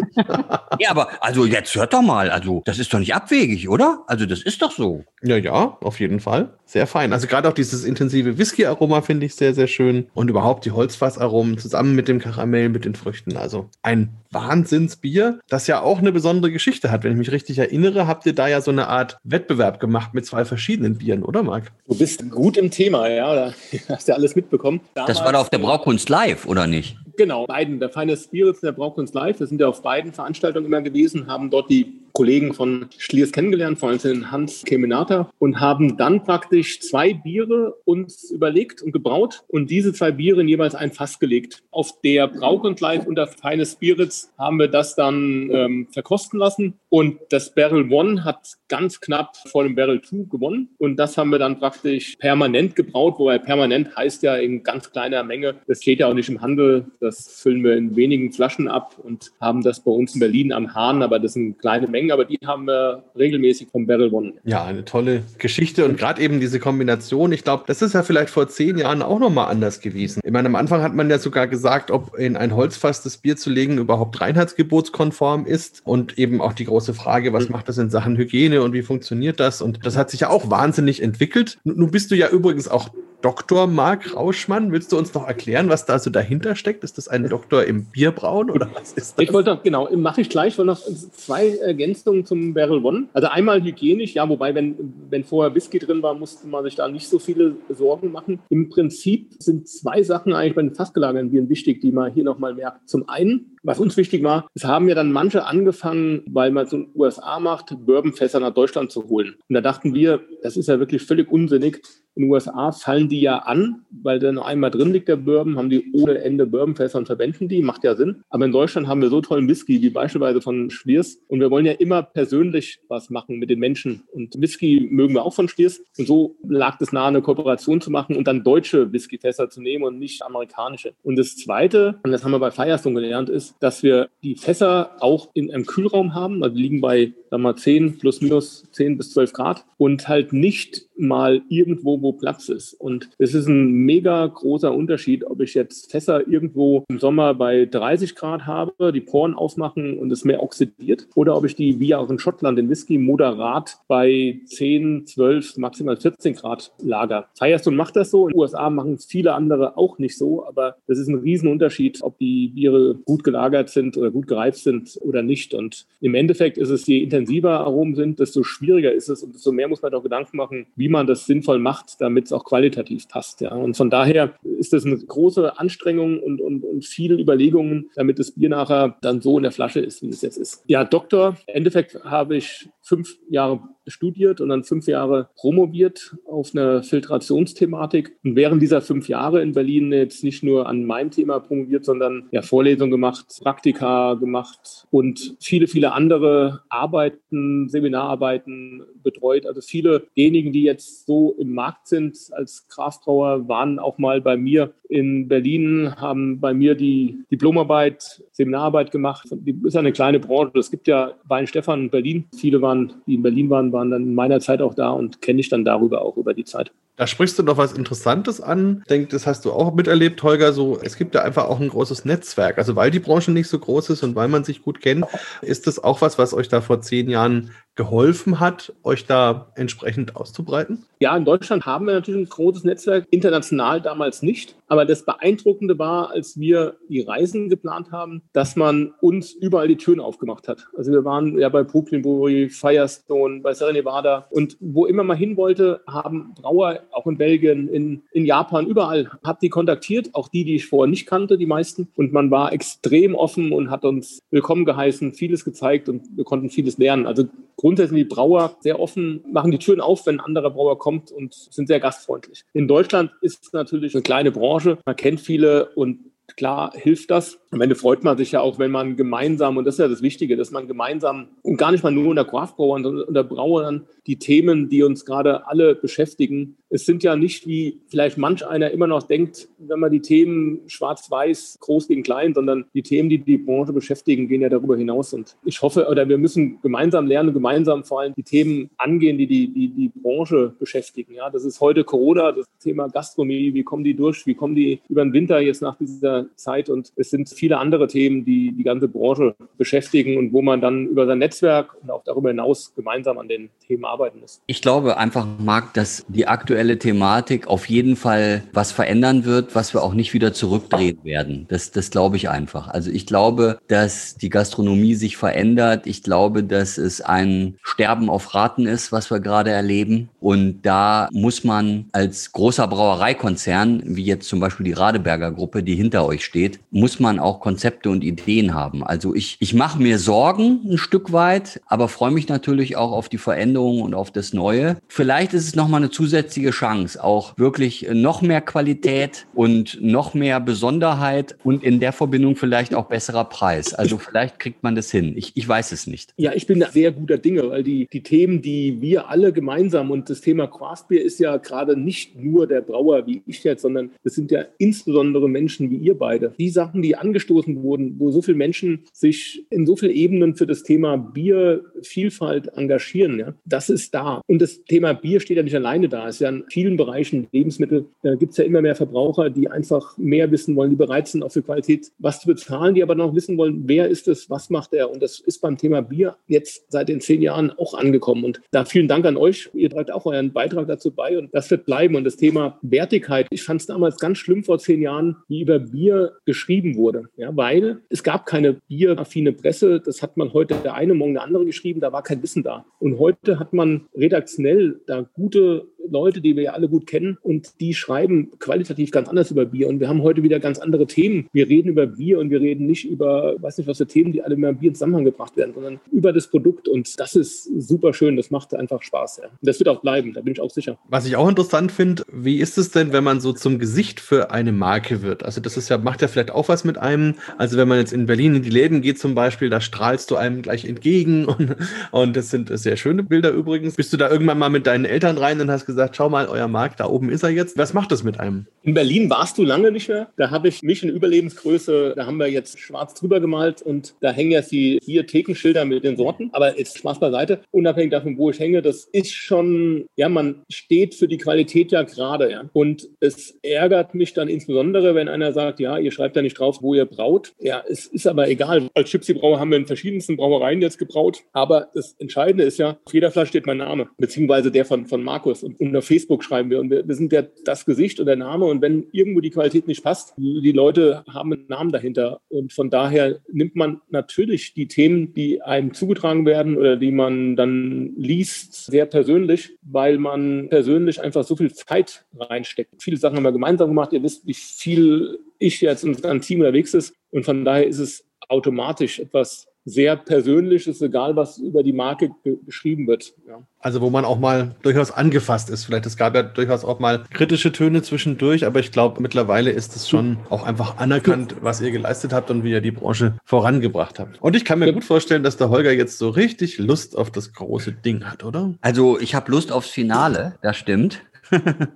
[0.79, 4.03] ja, aber also jetzt hört doch mal, also das ist doch nicht abwegig, oder?
[4.07, 5.03] Also das ist doch so.
[5.21, 6.53] Ja, ja, auf jeden Fall.
[6.65, 7.13] Sehr fein.
[7.13, 10.07] Also gerade auch dieses intensive Whisky-Aroma finde ich sehr, sehr schön.
[10.13, 13.37] Und überhaupt die Holzfassaromen zusammen mit dem Karamell, mit den Früchten.
[13.37, 17.03] Also ein Wahnsinnsbier, das ja auch eine besondere Geschichte hat.
[17.03, 20.25] Wenn ich mich richtig erinnere, habt ihr da ja so eine Art Wettbewerb gemacht mit
[20.25, 21.71] zwei verschiedenen Bieren, oder Marc?
[21.87, 23.35] Du bist gut im Thema, ja.
[23.35, 23.53] Da
[23.89, 24.81] hast ja alles mitbekommen.
[24.95, 26.97] Damals, das war da auf der Braukunst live, oder nicht?
[27.17, 30.65] Genau, beiden, der Feine Spirits und der Braukunst Live, wir sind ja auf beiden Veranstaltungen
[30.65, 35.59] immer gewesen, haben dort die Kollegen von Schliers kennengelernt, vor allem den Hans Kemenata, und
[35.59, 40.75] haben dann praktisch zwei Biere uns überlegt und gebraut und diese zwei Biere in jeweils
[40.75, 41.63] ein Fass gelegt.
[41.71, 47.53] Auf der und der Feine Spirits haben wir das dann ähm, verkosten lassen und das
[47.53, 51.59] Barrel One hat ganz knapp vor dem Barrel Two gewonnen und das haben wir dann
[51.59, 55.55] praktisch permanent gebraut, wobei permanent heißt ja in ganz kleiner Menge.
[55.67, 59.31] Das steht ja auch nicht im Handel, das füllen wir in wenigen Flaschen ab und
[59.39, 62.25] haben das bei uns in Berlin am Hahn, aber das sind kleine Mengen Mengen, aber
[62.25, 64.33] die haben wir regelmäßig vom Barrel One.
[64.43, 67.31] Ja, eine tolle Geschichte und gerade eben diese Kombination.
[67.31, 70.21] Ich glaube, das ist ja vielleicht vor zehn Jahren auch nochmal anders gewesen.
[70.23, 73.37] Ich meine, am Anfang hat man ja sogar gesagt, ob in ein Holzfass das Bier
[73.37, 77.53] zu legen überhaupt reinheitsgebotskonform ist und eben auch die große Frage, was mhm.
[77.53, 79.61] macht das in Sachen Hygiene und wie funktioniert das?
[79.61, 81.59] Und das hat sich ja auch wahnsinnig entwickelt.
[81.63, 82.89] Nun bist du ja übrigens auch
[83.21, 83.67] Dr.
[83.67, 84.71] Marc Rauschmann.
[84.71, 86.83] Willst du uns noch erklären, was da so dahinter steckt?
[86.83, 89.23] Ist das ein Doktor im Bierbrauen oder was ist das?
[89.23, 93.07] Ich wollte noch, genau, mache ich gleich, wollte noch zwei Ergänzungen zum Barrel One.
[93.13, 94.75] Also einmal hygienisch, ja, wobei, wenn,
[95.09, 98.39] wenn vorher Whisky drin war, musste man sich da nicht so viele Sorgen machen.
[98.49, 102.55] Im Prinzip sind zwei Sachen eigentlich bei den fassgelagerten Bieren wichtig, die man hier nochmal
[102.55, 102.89] merkt.
[102.89, 106.73] Zum einen, was uns wichtig war, es haben ja dann manche angefangen, weil man es
[106.73, 109.35] in den USA macht, Bourbonfässer nach Deutschland zu holen.
[109.47, 111.81] Und da dachten wir, das ist ja wirklich völlig unsinnig.
[112.15, 115.57] In den USA fallen die ja an, weil da noch einmal drin liegt der Bourbon,
[115.57, 118.23] haben die ohne Ende Bourbonfässer und verwenden die, macht ja Sinn.
[118.29, 121.19] Aber in Deutschland haben wir so tollen Whisky, wie beispielsweise von Schwiers.
[121.29, 124.03] Und wir wollen ja immer persönlich was machen mit den Menschen.
[124.11, 125.81] Und Whisky mögen wir auch von Schwiers.
[125.97, 129.85] Und so lag es nahe, eine Kooperation zu machen und dann deutsche Whiskyfässer zu nehmen
[129.85, 130.93] und nicht amerikanische.
[131.03, 134.97] Und das Zweite, und das haben wir bei Firestone gelernt, ist, dass wir die Fässer
[134.99, 136.43] auch in einem Kühlraum haben.
[136.43, 140.07] Also die liegen bei, sagen wir mal, 10 plus minus 10 bis 12 Grad und
[140.07, 142.73] halt nicht mal irgendwo, wo Platz ist.
[142.73, 147.65] Und es ist ein mega großer Unterschied, ob ich jetzt Fässer irgendwo im Sommer bei
[147.65, 151.95] 30 Grad habe, die Poren aufmachen und es mehr oxidiert, oder ob ich die wie
[151.95, 157.27] auch in Schottland den Whisky moderat bei 10, 12, maximal 14 Grad lager.
[157.37, 160.75] Firestone macht das so, in den USA machen es viele andere auch nicht so, aber
[160.87, 165.21] das ist ein Riesenunterschied, ob die Biere gut gelagert sind oder gut gereift sind oder
[165.21, 165.53] nicht.
[165.53, 169.51] Und im Endeffekt ist es, je intensiver Aromen sind, desto schwieriger ist es und desto
[169.51, 173.07] mehr muss man doch Gedanken machen, wie man das sinnvoll macht, damit es auch qualitativ
[173.07, 173.41] passt.
[173.41, 173.53] Ja.
[173.53, 178.31] Und von daher ist das eine große Anstrengung und, und, und viele Überlegungen, damit das
[178.31, 180.63] Bier nachher dann so in der Flasche ist, wie es jetzt ist.
[180.67, 186.53] Ja, Doktor, im Endeffekt habe ich fünf Jahre studiert und dann fünf Jahre promoviert auf
[186.53, 188.17] einer Filtrationsthematik.
[188.23, 192.27] Und während dieser fünf Jahre in Berlin jetzt nicht nur an meinem Thema promoviert, sondern
[192.31, 199.45] ja, Vorlesungen gemacht, Praktika gemacht und viele, viele andere Arbeiten, Seminararbeiten betreut.
[199.45, 204.35] Also viele derjenigen, die jetzt so im Markt sind als Kraftbrauer, waren auch mal bei
[204.35, 209.27] mir in Berlin, haben bei mir die Diplomarbeit, Seminararbeit gemacht.
[209.31, 210.59] Das ist eine kleine Branche.
[210.59, 212.25] Es gibt ja Weinstefan in Berlin.
[212.35, 215.39] Viele waren, die in Berlin waren, waren dann in meiner Zeit auch da und kenne
[215.39, 216.71] ich dann darüber auch über die Zeit.
[217.01, 218.81] Da sprichst du doch was Interessantes an.
[218.83, 220.53] Ich denke, das hast du auch miterlebt, Holger.
[220.53, 222.59] So, es gibt ja einfach auch ein großes Netzwerk.
[222.59, 225.05] Also weil die Branche nicht so groß ist und weil man sich gut kennt,
[225.41, 230.15] ist das auch was, was euch da vor zehn Jahren geholfen hat, euch da entsprechend
[230.15, 230.85] auszubreiten?
[230.99, 234.55] Ja, in Deutschland haben wir natürlich ein großes Netzwerk, international damals nicht.
[234.67, 239.77] Aber das Beeindruckende war, als wir die Reisen geplant haben, dass man uns überall die
[239.77, 240.67] Türen aufgemacht hat.
[240.77, 245.17] Also wir waren ja bei Brooklyn Brewery, Firestone, bei Sierra Nevada und wo immer man
[245.17, 250.27] hin wollte, haben Brauer auch in Belgien, in, in Japan, überall, hat die kontaktiert, auch
[250.27, 251.87] die, die ich vorher nicht kannte, die meisten.
[251.95, 256.49] Und man war extrem offen und hat uns willkommen geheißen, vieles gezeigt und wir konnten
[256.49, 257.07] vieles lernen.
[257.07, 257.25] Also
[257.55, 261.33] grundsätzlich die Brauer sehr offen, machen die Türen auf, wenn ein anderer Brauer kommt und
[261.33, 262.43] sind sehr gastfreundlich.
[262.53, 264.77] In Deutschland ist es natürlich eine kleine Branche.
[264.85, 267.39] Man kennt viele und klar hilft das.
[267.51, 270.01] Am Ende freut man sich ja auch, wenn man gemeinsam, und das ist ja das
[270.01, 274.17] Wichtige, dass man gemeinsam und gar nicht mal nur unter Craftbrauern, sondern unter Brauern die
[274.17, 278.87] Themen, die uns gerade alle beschäftigen, es sind ja nicht, wie vielleicht manch einer immer
[278.87, 283.37] noch denkt, wenn man die Themen schwarz-weiß, groß gegen klein, sondern die Themen, die die
[283.37, 285.13] Branche beschäftigen, gehen ja darüber hinaus.
[285.13, 289.27] Und ich hoffe, oder wir müssen gemeinsam lernen, gemeinsam vor allem die Themen angehen, die
[289.27, 291.13] die, die, die Branche beschäftigen.
[291.13, 294.79] Ja, das ist heute Corona, das Thema Gastronomie, wie kommen die durch, wie kommen die
[294.87, 296.69] über den Winter jetzt nach dieser Zeit?
[296.69, 300.87] Und es sind viele andere Themen, die die ganze Branche beschäftigen und wo man dann
[300.87, 304.41] über sein Netzwerk und auch darüber hinaus gemeinsam an den Themen arbeiten muss.
[304.47, 309.73] Ich glaube einfach, Marc, dass die aktuelle Thematik auf jeden Fall was verändern wird, was
[309.73, 311.45] wir auch nicht wieder zurückdrehen werden.
[311.49, 312.67] Das, das glaube ich einfach.
[312.67, 315.87] Also ich glaube, dass die Gastronomie sich verändert.
[315.87, 320.09] Ich glaube, dass es ein Sterben auf Raten ist, was wir gerade erleben.
[320.19, 325.75] Und da muss man als großer Brauereikonzern, wie jetzt zum Beispiel die Radeberger Gruppe, die
[325.75, 328.83] hinter euch steht, muss man auch Konzepte und Ideen haben.
[328.83, 333.09] Also ich, ich mache mir Sorgen ein Stück weit, aber freue mich natürlich auch auf
[333.09, 334.77] die Veränderungen und auf das Neue.
[334.87, 340.39] Vielleicht ist es nochmal eine zusätzliche Chance, auch wirklich noch mehr Qualität und noch mehr
[340.39, 343.73] Besonderheit und in der Verbindung vielleicht auch besserer Preis.
[343.73, 345.13] Also vielleicht kriegt man das hin.
[345.15, 346.13] Ich, ich weiß es nicht.
[346.17, 350.09] Ja, ich bin sehr guter Dinge, weil die, die Themen, die wir alle gemeinsam und
[350.09, 353.91] das Thema Craft Beer ist ja gerade nicht nur der Brauer wie ich jetzt, sondern
[354.03, 356.33] es sind ja insbesondere Menschen wie ihr beide.
[356.39, 360.47] Die Sachen, die angestoßen wurden, wo so viele Menschen sich in so vielen Ebenen für
[360.47, 364.21] das Thema Biervielfalt engagieren, ja, das ist da.
[364.27, 366.07] Und das Thema Bier steht ja nicht alleine da.
[366.07, 369.47] Es ist ja in vielen Bereichen Lebensmittel, da gibt es ja immer mehr Verbraucher, die
[369.47, 372.95] einfach mehr wissen wollen, die bereit sind, auch für Qualität was zu bezahlen, die aber
[372.95, 374.89] noch wissen wollen, wer ist es, was macht er.
[374.89, 378.23] Und das ist beim Thema Bier jetzt seit den zehn Jahren auch angekommen.
[378.23, 379.51] Und da vielen Dank an euch.
[379.53, 381.95] Ihr tragt auch euren Beitrag dazu bei und das wird bleiben.
[381.95, 385.59] Und das Thema Wertigkeit, ich fand es damals ganz schlimm vor zehn Jahren, wie über
[385.59, 385.90] Bier
[386.25, 387.05] geschrieben wurde.
[387.15, 389.79] Ja, weil es gab keine bieraffine Presse.
[389.79, 391.79] Das hat man heute der eine morgen der andere geschrieben.
[391.79, 392.65] Da war kein Wissen da.
[392.79, 397.59] Und heute hat man redaktionell da gute Leute, die wir ja alle gut kennen und
[397.59, 399.67] die schreiben qualitativ ganz anders über Bier.
[399.67, 401.27] Und wir haben heute wieder ganz andere Themen.
[401.33, 404.23] Wir reden über Bier und wir reden nicht über, weiß nicht was für Themen, die
[404.23, 406.67] alle mit Bier in Zusammenhang gebracht werden, sondern über das Produkt.
[406.67, 408.15] Und das ist super schön.
[408.15, 409.21] Das macht einfach Spaß.
[409.23, 409.29] Ja.
[409.41, 410.77] Das wird auch bleiben, da bin ich auch sicher.
[410.89, 414.31] Was ich auch interessant finde, wie ist es denn, wenn man so zum Gesicht für
[414.31, 415.23] eine Marke wird?
[415.23, 417.15] Also das ist ja, macht ja vielleicht auch was mit einem.
[417.37, 420.15] Also wenn man jetzt in Berlin in die Läden geht zum Beispiel, da strahlst du
[420.15, 421.55] einem gleich entgegen und,
[421.91, 423.75] und das sind sehr schöne Bilder übrigens.
[423.75, 426.47] Bist du da irgendwann mal mit deinen Eltern rein und hast gesagt, schau mal, euer
[426.47, 427.57] Markt, da oben ist er jetzt.
[427.57, 428.45] Was macht das mit einem?
[428.63, 430.09] In Berlin warst du lange nicht mehr.
[430.17, 434.11] Da habe ich mich in Überlebensgröße, da haben wir jetzt schwarz drüber gemalt und da
[434.11, 436.29] hängen jetzt die vier Thekenschilder mit den Sorten.
[436.33, 440.95] Aber jetzt Spaß beiseite, unabhängig davon, wo ich hänge, das ist schon, ja, man steht
[440.95, 442.31] für die Qualität ja gerade.
[442.31, 442.43] Ja.
[442.53, 446.59] Und es ärgert mich dann insbesondere, wenn einer sagt, ja, ihr schreibt da nicht drauf,
[446.61, 447.33] wo ihr braut.
[447.39, 448.67] Ja, es ist aber egal.
[448.73, 451.23] Als Gypsy-Brauer haben wir in verschiedensten Brauereien jetzt gebraut.
[451.33, 455.03] Aber das Entscheidende ist ja, auf jeder Flasche steht mein Name, beziehungsweise der von, von
[455.03, 455.43] Markus.
[455.43, 458.45] Und, auf Facebook schreiben wir und wir, wir sind ja das Gesicht und der Name
[458.45, 462.69] und wenn irgendwo die Qualität nicht passt, die Leute haben einen Namen dahinter und von
[462.69, 468.65] daher nimmt man natürlich die Themen, die einem zugetragen werden oder die man dann liest,
[468.65, 472.81] sehr persönlich, weil man persönlich einfach so viel Zeit reinsteckt.
[472.81, 473.93] Viele Sachen haben wir gemeinsam gemacht.
[473.93, 477.79] Ihr wisst, wie viel ich jetzt in unserem Team unterwegs ist und von daher ist
[477.79, 482.09] es automatisch etwas sehr persönlich ist, egal was über die Marke
[482.45, 483.13] geschrieben wird.
[483.27, 483.43] Ja.
[483.59, 485.65] Also wo man auch mal durchaus angefasst ist.
[485.65, 489.75] Vielleicht es gab ja durchaus auch mal kritische Töne zwischendurch, aber ich glaube mittlerweile ist
[489.75, 493.99] es schon auch einfach anerkannt, was ihr geleistet habt und wie ihr die Branche vorangebracht
[493.99, 494.21] habt.
[494.21, 497.33] Und ich kann mir gut vorstellen, dass der Holger jetzt so richtig Lust auf das
[497.33, 498.55] große Ding hat, oder?
[498.61, 501.03] Also ich habe Lust aufs Finale, das stimmt.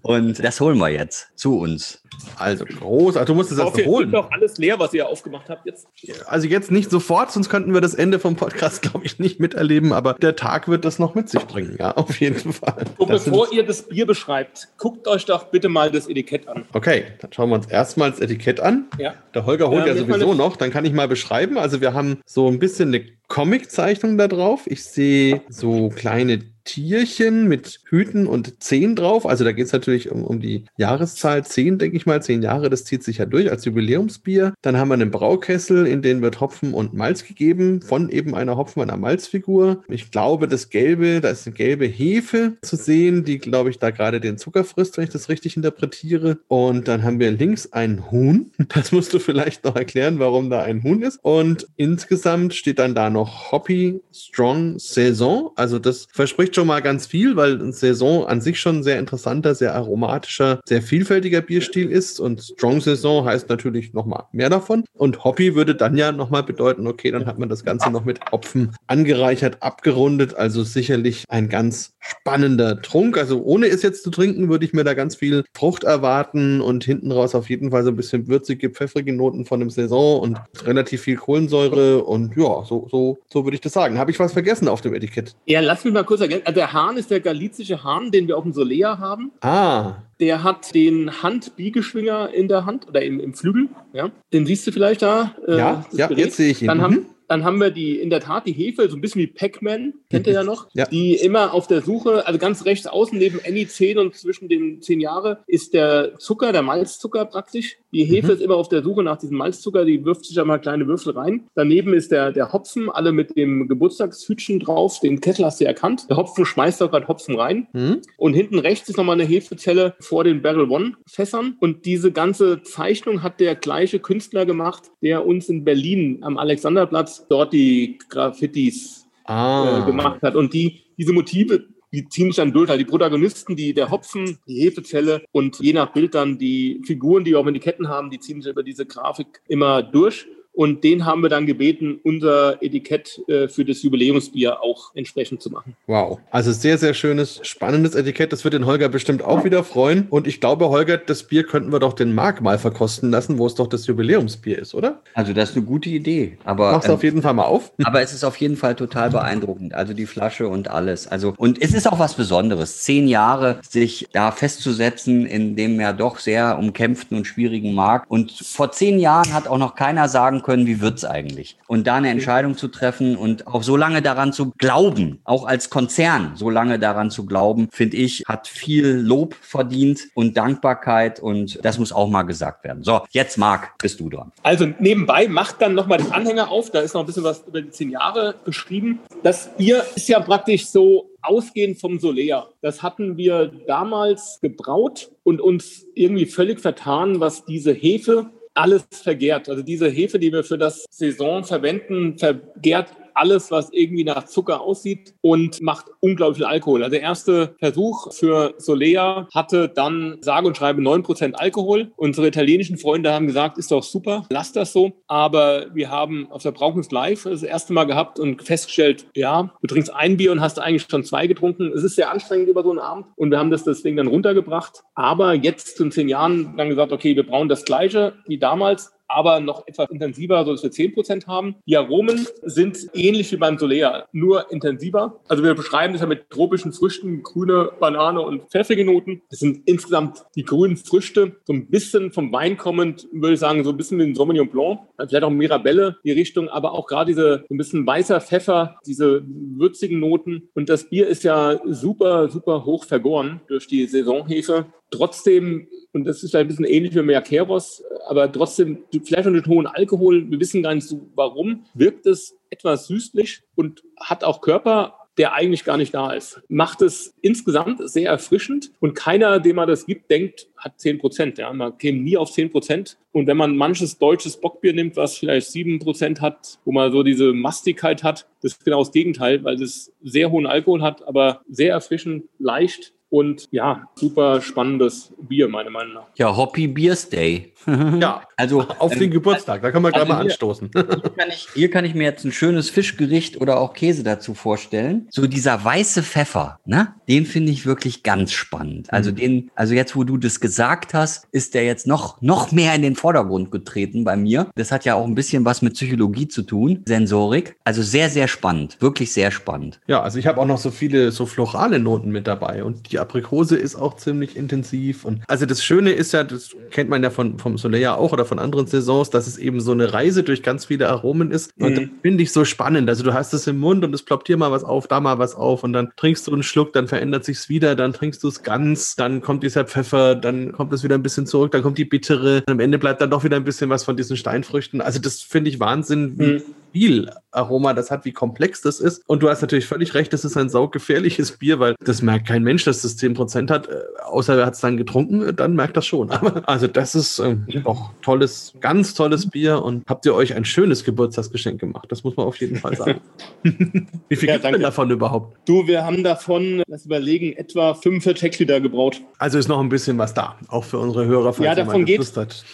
[0.01, 2.01] Und das holen wir jetzt zu uns.
[2.37, 4.11] Also groß, also du musst es jetzt holen.
[4.11, 5.87] doch alles leer, was ihr aufgemacht habt jetzt.
[6.27, 9.93] Also jetzt nicht sofort, sonst könnten wir das Ende vom Podcast, glaube ich, nicht miterleben,
[9.93, 12.85] aber der Tag wird das noch mit sich bringen, ja, auf jeden Fall.
[12.97, 16.65] Und das bevor ihr das Bier beschreibt, guckt euch doch bitte mal das Etikett an.
[16.73, 18.85] Okay, dann schauen wir uns erstmal das Etikett an.
[18.97, 19.13] Ja.
[19.33, 21.57] Der Holger holt ja, ja sowieso noch, dann kann ich mal beschreiben.
[21.57, 24.63] Also wir haben so ein bisschen eine Comic-Zeichnung da drauf.
[24.65, 29.25] Ich sehe so kleine Tierchen mit Hüten und Zehn drauf.
[29.25, 32.21] Also da geht es natürlich um, um die Jahreszahl 10, denke ich mal.
[32.21, 34.53] Zehn Jahre, das zieht sich ja durch als Jubiläumsbier.
[34.61, 38.57] Dann haben wir einen Braukessel, in den wird Hopfen und Malz gegeben, von eben einer
[38.57, 39.83] Hopfen- einer Malzfigur.
[39.87, 43.91] Ich glaube, das Gelbe, da ist eine gelbe Hefe zu sehen, die, glaube ich, da
[43.91, 46.39] gerade den Zucker frisst, wenn ich das richtig interpretiere.
[46.47, 48.51] Und dann haben wir links ein Huhn.
[48.75, 51.19] Das musst du vielleicht noch erklären, warum da ein Huhn ist.
[51.21, 55.51] Und insgesamt steht dann da noch Hoppy Strong Saison.
[55.55, 59.55] Also das verspricht schon mal ganz viel, weil Saison an sich schon ein sehr interessanter,
[59.55, 64.83] sehr aromatischer, sehr vielfältiger Bierstil ist und Strong Saison heißt natürlich nochmal mehr davon.
[64.93, 68.19] Und Hoppy würde dann ja nochmal bedeuten, okay, dann hat man das Ganze noch mit
[68.31, 73.17] Hopfen angereichert, abgerundet, also sicherlich ein ganz spannender Trunk.
[73.17, 76.83] Also ohne es jetzt zu trinken, würde ich mir da ganz viel Frucht erwarten und
[76.83, 80.37] hinten raus auf jeden Fall so ein bisschen würzige, pfeffrige Noten von dem Saison und
[80.65, 83.97] relativ viel Kohlensäure und ja, so, so, so würde ich das sagen.
[83.97, 85.35] Habe ich was vergessen auf dem Etikett?
[85.45, 86.45] Ja, lass mich mal kurz ergänzen.
[86.45, 89.31] Also der Hahn ist der galizische Hahn, den wir auf dem Solea haben.
[89.41, 89.95] Ah.
[90.19, 93.69] Der hat den Handbiegeschwinger in der Hand oder im, im Flügel.
[93.93, 94.11] Ja.
[94.33, 95.35] Den siehst du vielleicht da.
[95.47, 96.67] Äh, ja, ja jetzt sehe ich ihn.
[96.67, 96.83] Dann, mhm.
[96.83, 99.93] haben, dann haben wir die, in der Tat die Hefe, so ein bisschen wie Pac-Man,
[100.09, 100.85] kennt ihr ja noch, ja.
[100.85, 104.81] die immer auf der Suche, also ganz rechts außen neben Annie 10 und zwischen den
[104.81, 107.77] 10 Jahre ist der Zucker, der Malzzucker praktisch.
[107.95, 108.33] Die Hefe mhm.
[108.33, 111.47] ist immer auf der Suche nach diesem Malzzucker, die wirft sich einmal kleine Würfel rein.
[111.55, 116.09] Daneben ist der, der Hopfen, alle mit dem Geburtstagshütchen drauf, den Kessel hast du erkannt.
[116.09, 117.67] Der Hopfen schmeißt auch gerade Hopfen rein.
[117.71, 118.01] Mhm.
[118.17, 121.55] Und hinten rechts ist nochmal eine Hefezelle vor den Barrel One Fässern.
[121.61, 127.25] Und diese ganze Zeichnung hat der gleiche Künstler gemacht, der uns in Berlin am Alexanderplatz
[127.29, 129.79] dort die Graffitis ah.
[129.79, 130.35] äh, gemacht hat.
[130.35, 131.63] Und die, diese Motive,
[131.95, 132.69] die ziehen sich dann durch.
[132.69, 137.23] Also die Protagonisten, die, der Hopfen, die Hefezelle und je nach Bild dann die Figuren,
[137.23, 140.27] die auch in die Ketten haben, die ziehen sich über diese Grafik immer durch.
[140.55, 145.49] Und den haben wir dann gebeten, unser Etikett äh, für das Jubiläumsbier auch entsprechend zu
[145.49, 145.75] machen.
[145.87, 146.19] Wow.
[146.31, 148.31] Also sehr, sehr schönes, spannendes Etikett.
[148.31, 150.07] Das wird den Holger bestimmt auch wieder freuen.
[150.09, 153.47] Und ich glaube, Holger, das Bier könnten wir doch den Marc mal verkosten lassen, wo
[153.47, 155.01] es doch das Jubiläumsbier ist, oder?
[155.13, 156.37] Also das ist eine gute Idee.
[156.45, 157.73] Aber, Mach's ähm, auf jeden Fall mal auf.
[157.83, 159.73] Aber es ist auf jeden Fall total beeindruckend.
[159.73, 161.07] Also die Flasche und alles.
[161.07, 162.81] Also, und es ist auch was Besonderes.
[162.81, 168.09] Zehn Jahre sich da festzusetzen in dem ja doch sehr umkämpften und schwierigen Markt.
[168.09, 171.57] Und vor zehn Jahren hat auch noch keiner sagen können, wie wird's eigentlich?
[171.67, 175.71] Und da eine Entscheidung zu treffen und auch so lange daran zu glauben, auch als
[175.71, 181.59] Konzern so lange daran zu glauben, finde ich, hat viel Lob verdient und Dankbarkeit und
[181.65, 182.83] das muss auch mal gesagt werden.
[182.83, 184.31] So, jetzt Marc, bist du dran.
[184.43, 187.63] Also nebenbei macht dann nochmal den Anhänger auf, da ist noch ein bisschen was über
[187.63, 188.99] die zehn Jahre beschrieben.
[189.23, 192.47] Das Bier ist ja praktisch so ausgehend vom Solea.
[192.61, 199.49] Das hatten wir damals gebraut und uns irgendwie völlig vertan, was diese Hefe alles vergärt.
[199.49, 204.61] Also diese Hefe, die wir für das Saison verwenden, vergärt alles, was irgendwie nach Zucker
[204.61, 206.83] aussieht und macht unglaublich viel Alkohol.
[206.83, 211.91] Also der erste Versuch für Solea hatte dann sage und schreibe 9% Alkohol.
[211.95, 214.93] Unsere italienischen Freunde haben gesagt, ist doch super, lass das so.
[215.07, 219.67] Aber wir haben auf der Brauchens Live das erste Mal gehabt und festgestellt, ja, du
[219.67, 221.71] trinkst ein Bier und hast eigentlich schon zwei getrunken.
[221.73, 224.83] Es ist sehr anstrengend über so einen Abend und wir haben das deswegen dann runtergebracht.
[224.93, 229.39] Aber jetzt in zehn Jahren dann gesagt, okay, wir brauchen das Gleiche wie damals, aber
[229.39, 231.55] noch etwas intensiver, so dass wir 10% haben.
[231.65, 235.21] Die Aromen sind ähnlich wie beim Solea, nur intensiver.
[235.27, 239.21] Also wir beschreiben das ja mit tropischen Früchten, grüne Banane und pfeffrige Noten.
[239.29, 243.63] Das sind insgesamt die grünen Früchte, so ein bisschen vom Wein kommend, würde ich sagen,
[243.63, 247.07] so ein bisschen wie ein Sauvignon Blanc, vielleicht auch Mirabelle, die Richtung, aber auch gerade
[247.07, 250.49] diese so ein bisschen weißer Pfeffer, diese würzigen Noten.
[250.53, 254.65] Und das Bier ist ja super, super hoch vergoren durch die Saisonhefe.
[254.91, 260.29] Trotzdem und das ist ein bisschen ähnlich wie Merkeros, aber trotzdem vielleicht den hohen Alkohol.
[260.29, 261.65] Wir wissen gar nicht so, warum.
[261.73, 266.41] Wirkt es etwas süßlich und hat auch Körper, der eigentlich gar nicht da ist.
[266.49, 271.37] Macht es insgesamt sehr erfrischend und keiner, dem man das gibt, denkt, hat 10 Prozent.
[271.37, 271.53] Ja?
[271.53, 272.97] Man käme nie auf 10 Prozent.
[273.13, 277.03] Und wenn man manches deutsches Bockbier nimmt, was vielleicht 7 Prozent hat, wo man so
[277.03, 281.41] diese Mastigkeit hat, das ist genau das Gegenteil, weil es sehr hohen Alkohol hat, aber
[281.47, 286.07] sehr erfrischend, leicht und ja, super spannendes Bier, meiner Meinung nach.
[286.15, 287.53] Ja, Hoppy Beers Day.
[287.65, 290.69] ja, also auf ähm, den Geburtstag, da kann man also gleich mal hier, anstoßen.
[290.73, 294.33] Hier kann, ich, hier kann, ich, mir jetzt ein schönes Fischgericht oder auch Käse dazu
[294.33, 295.07] vorstellen.
[295.09, 296.93] So dieser weiße Pfeffer, ne?
[297.07, 298.91] Den finde ich wirklich ganz spannend.
[298.91, 299.15] Also mhm.
[299.15, 302.81] den, also jetzt, wo du das gesagt hast, ist der jetzt noch, noch mehr in
[302.81, 304.51] den Vordergrund getreten bei mir.
[304.55, 307.55] Das hat ja auch ein bisschen was mit Psychologie zu tun, Sensorik.
[307.63, 309.79] Also sehr, sehr spannend, wirklich sehr spannend.
[309.87, 312.99] Ja, also ich habe auch noch so viele so florale Noten mit dabei und die
[313.05, 315.05] Aprikose ist auch ziemlich intensiv.
[315.05, 318.25] Und also das Schöne ist ja, das kennt man ja von, vom Soleil auch oder
[318.25, 321.51] von anderen Saisons, dass es eben so eine Reise durch ganz viele Aromen ist.
[321.59, 321.75] Und mhm.
[321.75, 322.89] das finde ich so spannend.
[322.89, 325.19] Also du hast es im Mund und es ploppt hier mal was auf, da mal
[325.19, 328.27] was auf und dann trinkst du einen Schluck, dann verändert sich's wieder, dann trinkst du
[328.27, 331.77] es ganz, dann kommt dieser Pfeffer, dann kommt es wieder ein bisschen zurück, dann kommt
[331.77, 334.81] die bittere, am Ende bleibt dann doch wieder ein bisschen was von diesen Steinfrüchten.
[334.81, 336.43] Also das finde ich Wahnsinn, wie, mhm
[336.75, 339.01] viel Aroma das hat, wie komplex das ist.
[339.07, 342.43] Und du hast natürlich völlig recht, das ist ein saugefährliches Bier, weil das merkt kein
[342.43, 345.85] Mensch, dass das 10% hat, äh, außer er hat es dann getrunken, dann merkt das
[345.85, 346.09] schon.
[346.11, 350.43] Aber also das ist äh, auch tolles, ganz tolles Bier und habt ihr euch ein
[350.43, 351.87] schönes Geburtstagsgeschenk gemacht.
[351.89, 352.99] Das muss man auf jeden Fall sagen.
[353.43, 355.37] wie viel ja, gibt es davon überhaupt?
[355.47, 359.01] Du, wir haben davon, lass überlegen, etwa 45 Hektoliter gebraut.
[359.17, 362.01] Also ist noch ein bisschen was da, auch für unsere Hörer, falls ja, davon geht.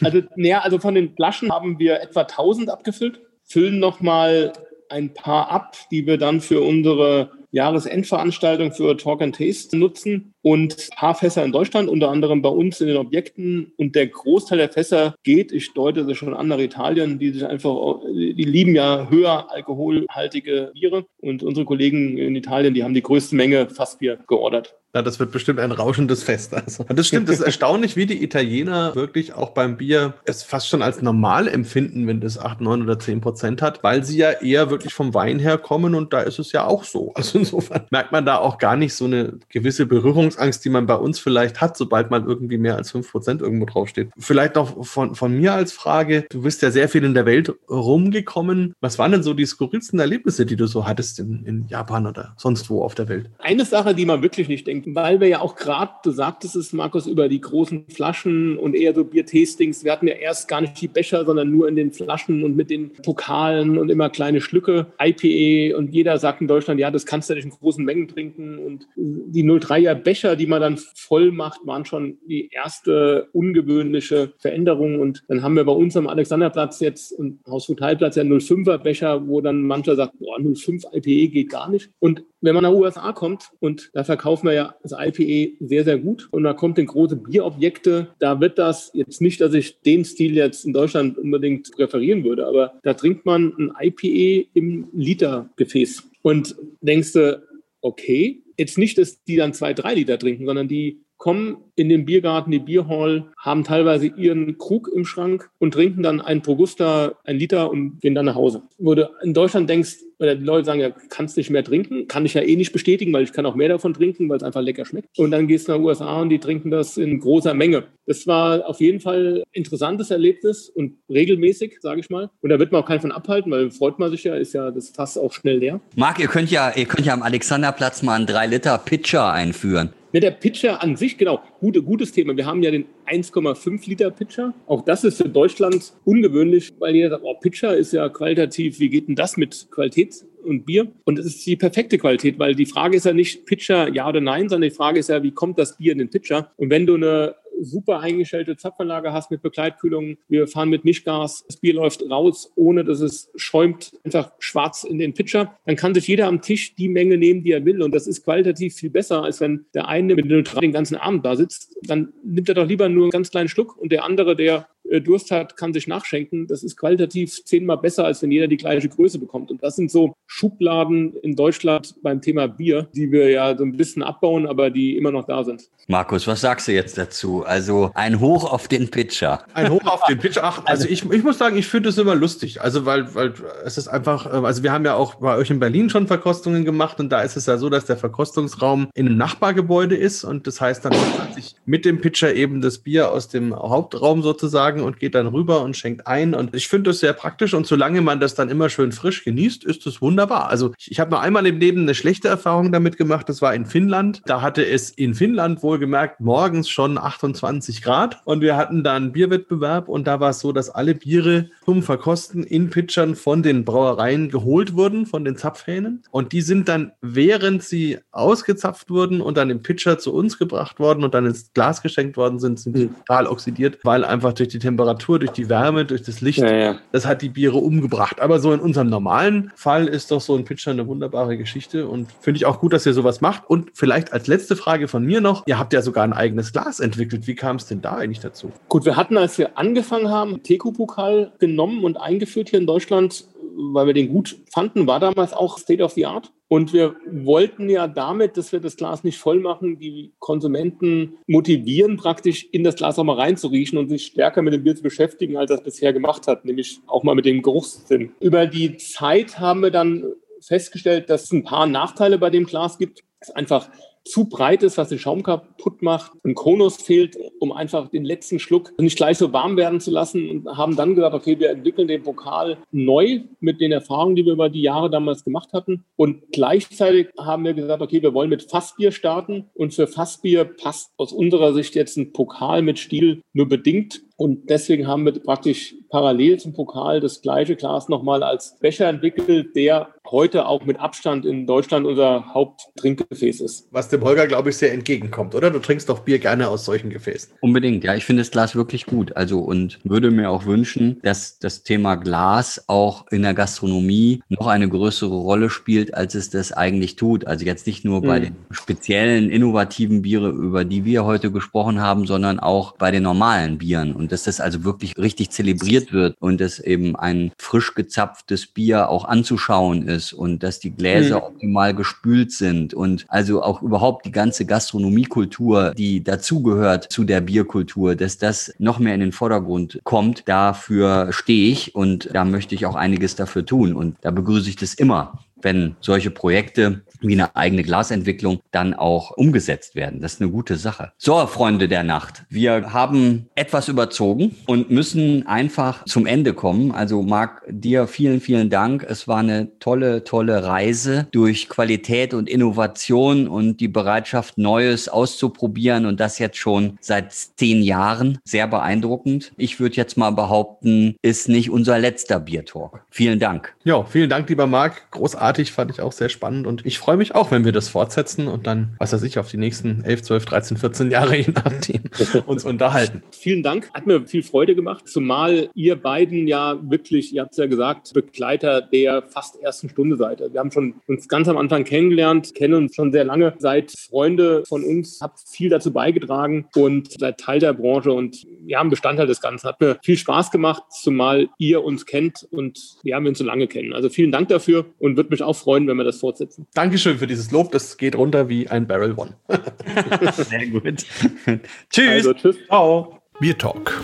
[0.02, 3.20] Also, naja, also von den Flaschen haben wir etwa 1000 abgefüllt
[3.52, 4.54] füllen nochmal
[4.89, 10.74] ein paar ab, die wir dann für unsere Jahresendveranstaltung für Talk and Taste nutzen und
[10.74, 13.74] ein paar Fässer in Deutschland, unter anderem bei uns in den Objekten.
[13.78, 17.46] Und der Großteil der Fässer geht, ich deute das schon an nach Italien, die sich
[17.46, 21.06] einfach, die lieben ja höher alkoholhaltige Biere.
[21.20, 24.76] Und unsere Kollegen in Italien, die haben die größte Menge Fassbier geordert.
[24.94, 26.54] Ja, das wird bestimmt ein rauschendes Fest.
[26.62, 30.68] Also, das stimmt, es ist erstaunlich, wie die Italiener wirklich auch beim Bier es fast
[30.68, 34.32] schon als normal empfinden, wenn das 8, 9 oder 10 Prozent hat, weil sie ja
[34.32, 37.14] eher wirklich vom Wein her kommen und da ist es ja auch so.
[37.16, 39.86] Also insofern merkt man da auch gar nicht so eine gewisse
[40.32, 43.66] Berührungsangst, die man bei uns vielleicht hat, sobald man irgendwie mehr als 5 Prozent irgendwo
[43.66, 44.10] draufsteht.
[44.18, 47.54] Vielleicht noch von, von mir als Frage, du bist ja sehr viel in der Welt
[47.70, 48.74] rumgekommen.
[48.82, 52.34] Was waren denn so die skurrilsten Erlebnisse, die du so hattest in, in Japan oder
[52.38, 53.30] sonst wo auf der Welt?
[53.40, 56.74] Eine Sache, die man wirklich nicht denkt, weil wir ja auch gerade, du sagtest es,
[56.74, 59.84] Markus, über die großen Flaschen und eher so Biertastings.
[59.84, 62.70] Wir hatten ja erst gar nicht die Becher, sondern nur in den Flaschen und mit
[62.70, 64.88] den Pokalen und immer kleine Schlücke.
[65.00, 68.58] IPA und jeder sagt in Deutschland, ja, das kannst du nicht in großen Mengen trinken.
[68.58, 74.34] Und die 03er Becher Becher, die man dann voll macht, waren schon die erste ungewöhnliche
[74.38, 75.00] Veränderung.
[75.00, 79.42] Und dann haben wir bei uns am Alexanderplatz jetzt im Hausfuteilplatz ja 05er Becher, wo
[79.42, 81.90] dann mancher sagt, boah, 05 IPE geht gar nicht.
[82.00, 85.98] Und wenn man nach USA kommt, und da verkaufen wir ja das IPE sehr, sehr
[85.98, 90.06] gut, und da kommt in große Bierobjekte, da wird das jetzt nicht, dass ich den
[90.06, 96.04] Stil jetzt in Deutschland unbedingt präferieren würde, aber da trinkt man ein IPE im Litergefäß
[96.22, 97.42] und denkst du,
[97.82, 102.06] okay, jetzt nicht, dass die dann zwei, drei Liter trinken, sondern die kommen in den
[102.06, 107.38] Biergarten, die Bierhall, haben teilweise ihren Krug im Schrank und trinken dann ein Progusta, ein
[107.38, 108.64] Liter und gehen dann nach Hause.
[108.78, 112.08] Wo du in Deutschland denkst, oder die Leute sagen, ja, kannst nicht mehr trinken.
[112.08, 114.44] Kann ich ja eh nicht bestätigen, weil ich kann auch mehr davon trinken, weil es
[114.44, 115.18] einfach lecker schmeckt.
[115.18, 117.86] Und dann gehst du nach USA und die trinken das in großer Menge.
[118.06, 122.30] Das war auf jeden Fall ein interessantes Erlebnis und regelmäßig, sage ich mal.
[122.42, 124.70] Und da wird man auch keinen von abhalten, weil freut man sich ja, ist ja
[124.70, 125.82] das Fass auch schnell leer.
[125.96, 129.90] Marc, ihr könnt ja, ihr könnt ja am Alexanderplatz mal einen 3-Liter-Pitcher einführen.
[130.14, 131.42] Ne, der Pitcher an sich, genau,
[131.72, 132.36] gute, gutes Thema.
[132.36, 134.54] Wir haben ja den 1,5 Liter Pitcher.
[134.68, 138.90] Auch das ist für Deutschland ungewöhnlich, weil jeder sagt, oh, Pitcher ist ja qualitativ, wie
[138.90, 140.92] geht denn das mit Qualität und Bier?
[141.06, 144.20] Und es ist die perfekte Qualität, weil die Frage ist ja nicht Pitcher ja oder
[144.20, 146.52] nein, sondern die Frage ist ja, wie kommt das Bier in den Pitcher?
[146.58, 150.18] Und wenn du eine super eingestellte Zapfanlage hast mit Begleitkühlung.
[150.28, 151.45] Wir fahren mit Mischgas.
[151.47, 155.57] Das Bier läuft raus, ohne dass es schäumt, einfach schwarz in den Pitcher.
[155.66, 157.82] Dann kann sich jeder am Tisch die Menge nehmen, die er will.
[157.82, 161.26] Und das ist qualitativ viel besser, als wenn der eine mit neutral den ganzen Abend
[161.26, 161.76] da sitzt.
[161.84, 165.32] Dann nimmt er doch lieber nur einen ganz kleinen Schluck und der andere, der Durst
[165.32, 166.48] hat, kann sich nachschenken.
[166.48, 169.52] Das ist qualitativ zehnmal besser, als wenn jeder die gleiche Größe bekommt.
[169.52, 173.78] Und das sind so Schubladen in Deutschland beim Thema Bier, die wir ja so ein
[173.78, 175.70] bisschen abbauen, aber die immer noch da sind.
[175.88, 177.44] Markus, was sagst du jetzt dazu?
[177.44, 179.44] Also ein Hoch auf den Pitcher.
[179.54, 180.44] Ein Hoch auf den Pitcher.
[180.44, 182.62] Ach, also ich, ich muss sagen, ich finde es immer lustig.
[182.62, 183.34] Also weil, weil
[183.66, 186.66] es ist einfach, äh, also wir haben ja auch bei euch in Berlin schon Verkostungen
[186.66, 190.48] gemacht und da ist es ja so, dass der Verkostungsraum in einem Nachbargebäude ist und
[190.48, 190.94] das heißt dann
[191.36, 195.62] sich mit dem Pitcher eben das Bier aus dem Hauptraum sozusagen und geht dann rüber
[195.62, 196.34] und schenkt ein.
[196.34, 197.54] Und ich finde das sehr praktisch.
[197.54, 200.50] Und solange man das dann immer schön frisch genießt, ist das wunderbar.
[200.50, 203.54] Also ich, ich habe nur einmal im Leben eine schlechte Erfahrung damit gemacht, das war
[203.54, 204.22] in Finnland.
[204.26, 208.22] Da hatte es in Finnland wohlgemerkt morgens schon 28 Grad.
[208.24, 209.90] Und wir hatten da einen Bierwettbewerb.
[209.90, 214.30] Und da war es so, dass alle Biere zum Verkosten in Pitchern von den Brauereien
[214.30, 216.04] geholt wurden, von den Zapfhähnen.
[216.12, 220.80] Und die sind dann, während sie ausgezapft wurden und dann im Pitcher zu uns gebracht
[220.80, 224.50] worden und dann ins Glas geschenkt worden sind, sind sie total oxidiert, weil einfach durch
[224.50, 226.80] die Temperatur, durch die Wärme, durch das Licht, ja, ja.
[226.93, 228.22] das hat die Biere umgebracht.
[228.22, 232.07] Aber so in unserem normalen Fall ist doch so ein Pitcher eine wunderbare Geschichte und
[232.22, 233.49] finde ich auch gut, dass ihr sowas macht.
[233.49, 236.80] Und vielleicht als letzte Frage von mir noch, ihr habt ja sogar ein eigenes Glas
[236.80, 237.28] entwickelt.
[237.28, 238.51] Wie kam es denn da eigentlich dazu?
[238.70, 243.26] Gut, wir hatten, als wir angefangen haben, Teku-Pokal genommen und eingeführt hier in Deutschland,
[243.56, 246.32] weil wir den gut fanden, war damals auch State of the Art.
[246.47, 251.95] Und wir wollten ja damit, dass wir das Glas nicht voll machen, die Konsumenten motivieren,
[251.95, 255.38] praktisch in das Glas auch mal reinzuriechen und sich stärker mit dem Bier zu beschäftigen,
[255.38, 258.12] als das bisher gemacht hat, nämlich auch mal mit dem Geruchssinn.
[258.20, 260.04] Über die Zeit haben wir dann
[260.41, 263.04] festgestellt, dass es ein paar Nachteile bei dem Glas gibt.
[263.22, 263.70] Es ist einfach
[264.04, 266.12] zu breit ist, was den Schaum kaputt macht.
[266.24, 270.30] Ein Konus fehlt, um einfach den letzten Schluck nicht gleich so warm werden zu lassen
[270.30, 274.34] und haben dann gesagt, okay, wir entwickeln den Pokal neu mit den Erfahrungen, die wir
[274.34, 275.86] über die Jahre damals gemacht hatten.
[275.95, 280.91] Und gleichzeitig haben wir gesagt, okay, wir wollen mit Fassbier starten und für Fassbier passt
[280.97, 284.02] aus unserer Sicht jetzt ein Pokal mit Stiel nur bedingt.
[284.18, 289.55] Und deswegen haben wir praktisch parallel zum Pokal das gleiche Glas nochmal als Becher entwickelt,
[289.55, 293.68] der heute auch mit Abstand in Deutschland unser Haupttrinkgefäß ist.
[293.72, 295.49] Was dem Holger, glaube ich, sehr entgegenkommt, oder?
[295.49, 297.34] Du trinkst doch Bier gerne aus solchen Gefäßen.
[297.41, 297.95] Unbedingt, ja.
[297.95, 299.16] Ich finde das Glas wirklich gut.
[299.16, 304.47] Also und würde mir auch wünschen, dass das Thema Glas auch in der Gastronomie noch
[304.47, 307.26] eine größere Rolle spielt, als es das eigentlich tut.
[307.26, 308.24] Also jetzt nicht nur bei mhm.
[308.24, 313.57] den speziellen, innovativen Biere, über die wir heute gesprochen haben, sondern auch bei den normalen
[313.57, 313.93] Bieren.
[313.93, 318.89] Und dass das also wirklich richtig zelebriert wird und dass eben ein frisch gezapftes Bier
[318.89, 321.24] auch anzuschauen ist und dass die Gläser mhm.
[321.24, 327.95] optimal gespült sind und also auch überhaupt die ganze Gastronomiekultur, die dazugehört zu der Bierkultur,
[327.95, 330.24] dass das noch mehr in den Vordergrund kommt.
[330.28, 334.55] Dafür stehe ich und da möchte ich auch einiges dafür tun und da begrüße ich
[334.55, 340.02] das immer wenn solche Projekte wie eine eigene Glasentwicklung dann auch umgesetzt werden.
[340.02, 340.92] Das ist eine gute Sache.
[340.98, 346.72] So, Freunde der Nacht, wir haben etwas überzogen und müssen einfach zum Ende kommen.
[346.72, 348.86] Also Marc, dir vielen, vielen Dank.
[348.88, 355.86] Es war eine tolle, tolle Reise durch Qualität und Innovation und die Bereitschaft, Neues auszuprobieren
[355.86, 358.20] und das jetzt schon seit zehn Jahren.
[358.24, 359.32] Sehr beeindruckend.
[359.38, 362.86] Ich würde jetzt mal behaupten, ist nicht unser letzter Biertalk.
[362.89, 363.56] Vielen Dank.
[363.64, 364.92] Ja, vielen Dank, lieber Marc.
[364.92, 367.70] Großartig großartig, fand ich auch sehr spannend und ich freue mich auch, wenn wir das
[367.70, 371.32] fortsetzen und dann, was weiß ich, auf die nächsten 11, 12, 13, 14 Jahre je
[371.34, 371.82] nachdem
[372.26, 373.02] uns unterhalten.
[373.12, 377.38] Vielen Dank, hat mir viel Freude gemacht, zumal ihr beiden ja wirklich, ihr habt es
[377.38, 380.20] ja gesagt, Begleiter der fast ersten Stunde seid.
[380.20, 384.44] Wir haben schon uns ganz am Anfang kennengelernt, kennen uns schon sehr lange, seid Freunde
[384.48, 389.08] von uns, habt viel dazu beigetragen und seid Teil der Branche und wir haben Bestandteil
[389.08, 389.48] des Ganzen.
[389.48, 393.48] Hat mir viel Spaß gemacht, zumal ihr uns kennt und wir haben uns so lange
[393.48, 393.74] kennen.
[393.74, 396.48] Also vielen Dank dafür und würde mich auch freuen, wenn wir das fortsetzen.
[396.54, 397.52] Dankeschön für dieses Lob.
[397.52, 399.16] Das geht runter wie ein Barrel One.
[400.14, 400.86] Sehr gut.
[401.70, 401.90] tschüss.
[401.90, 402.38] Also, tschüss.
[402.48, 403.00] Ciao.
[403.20, 403.82] Bier Talk.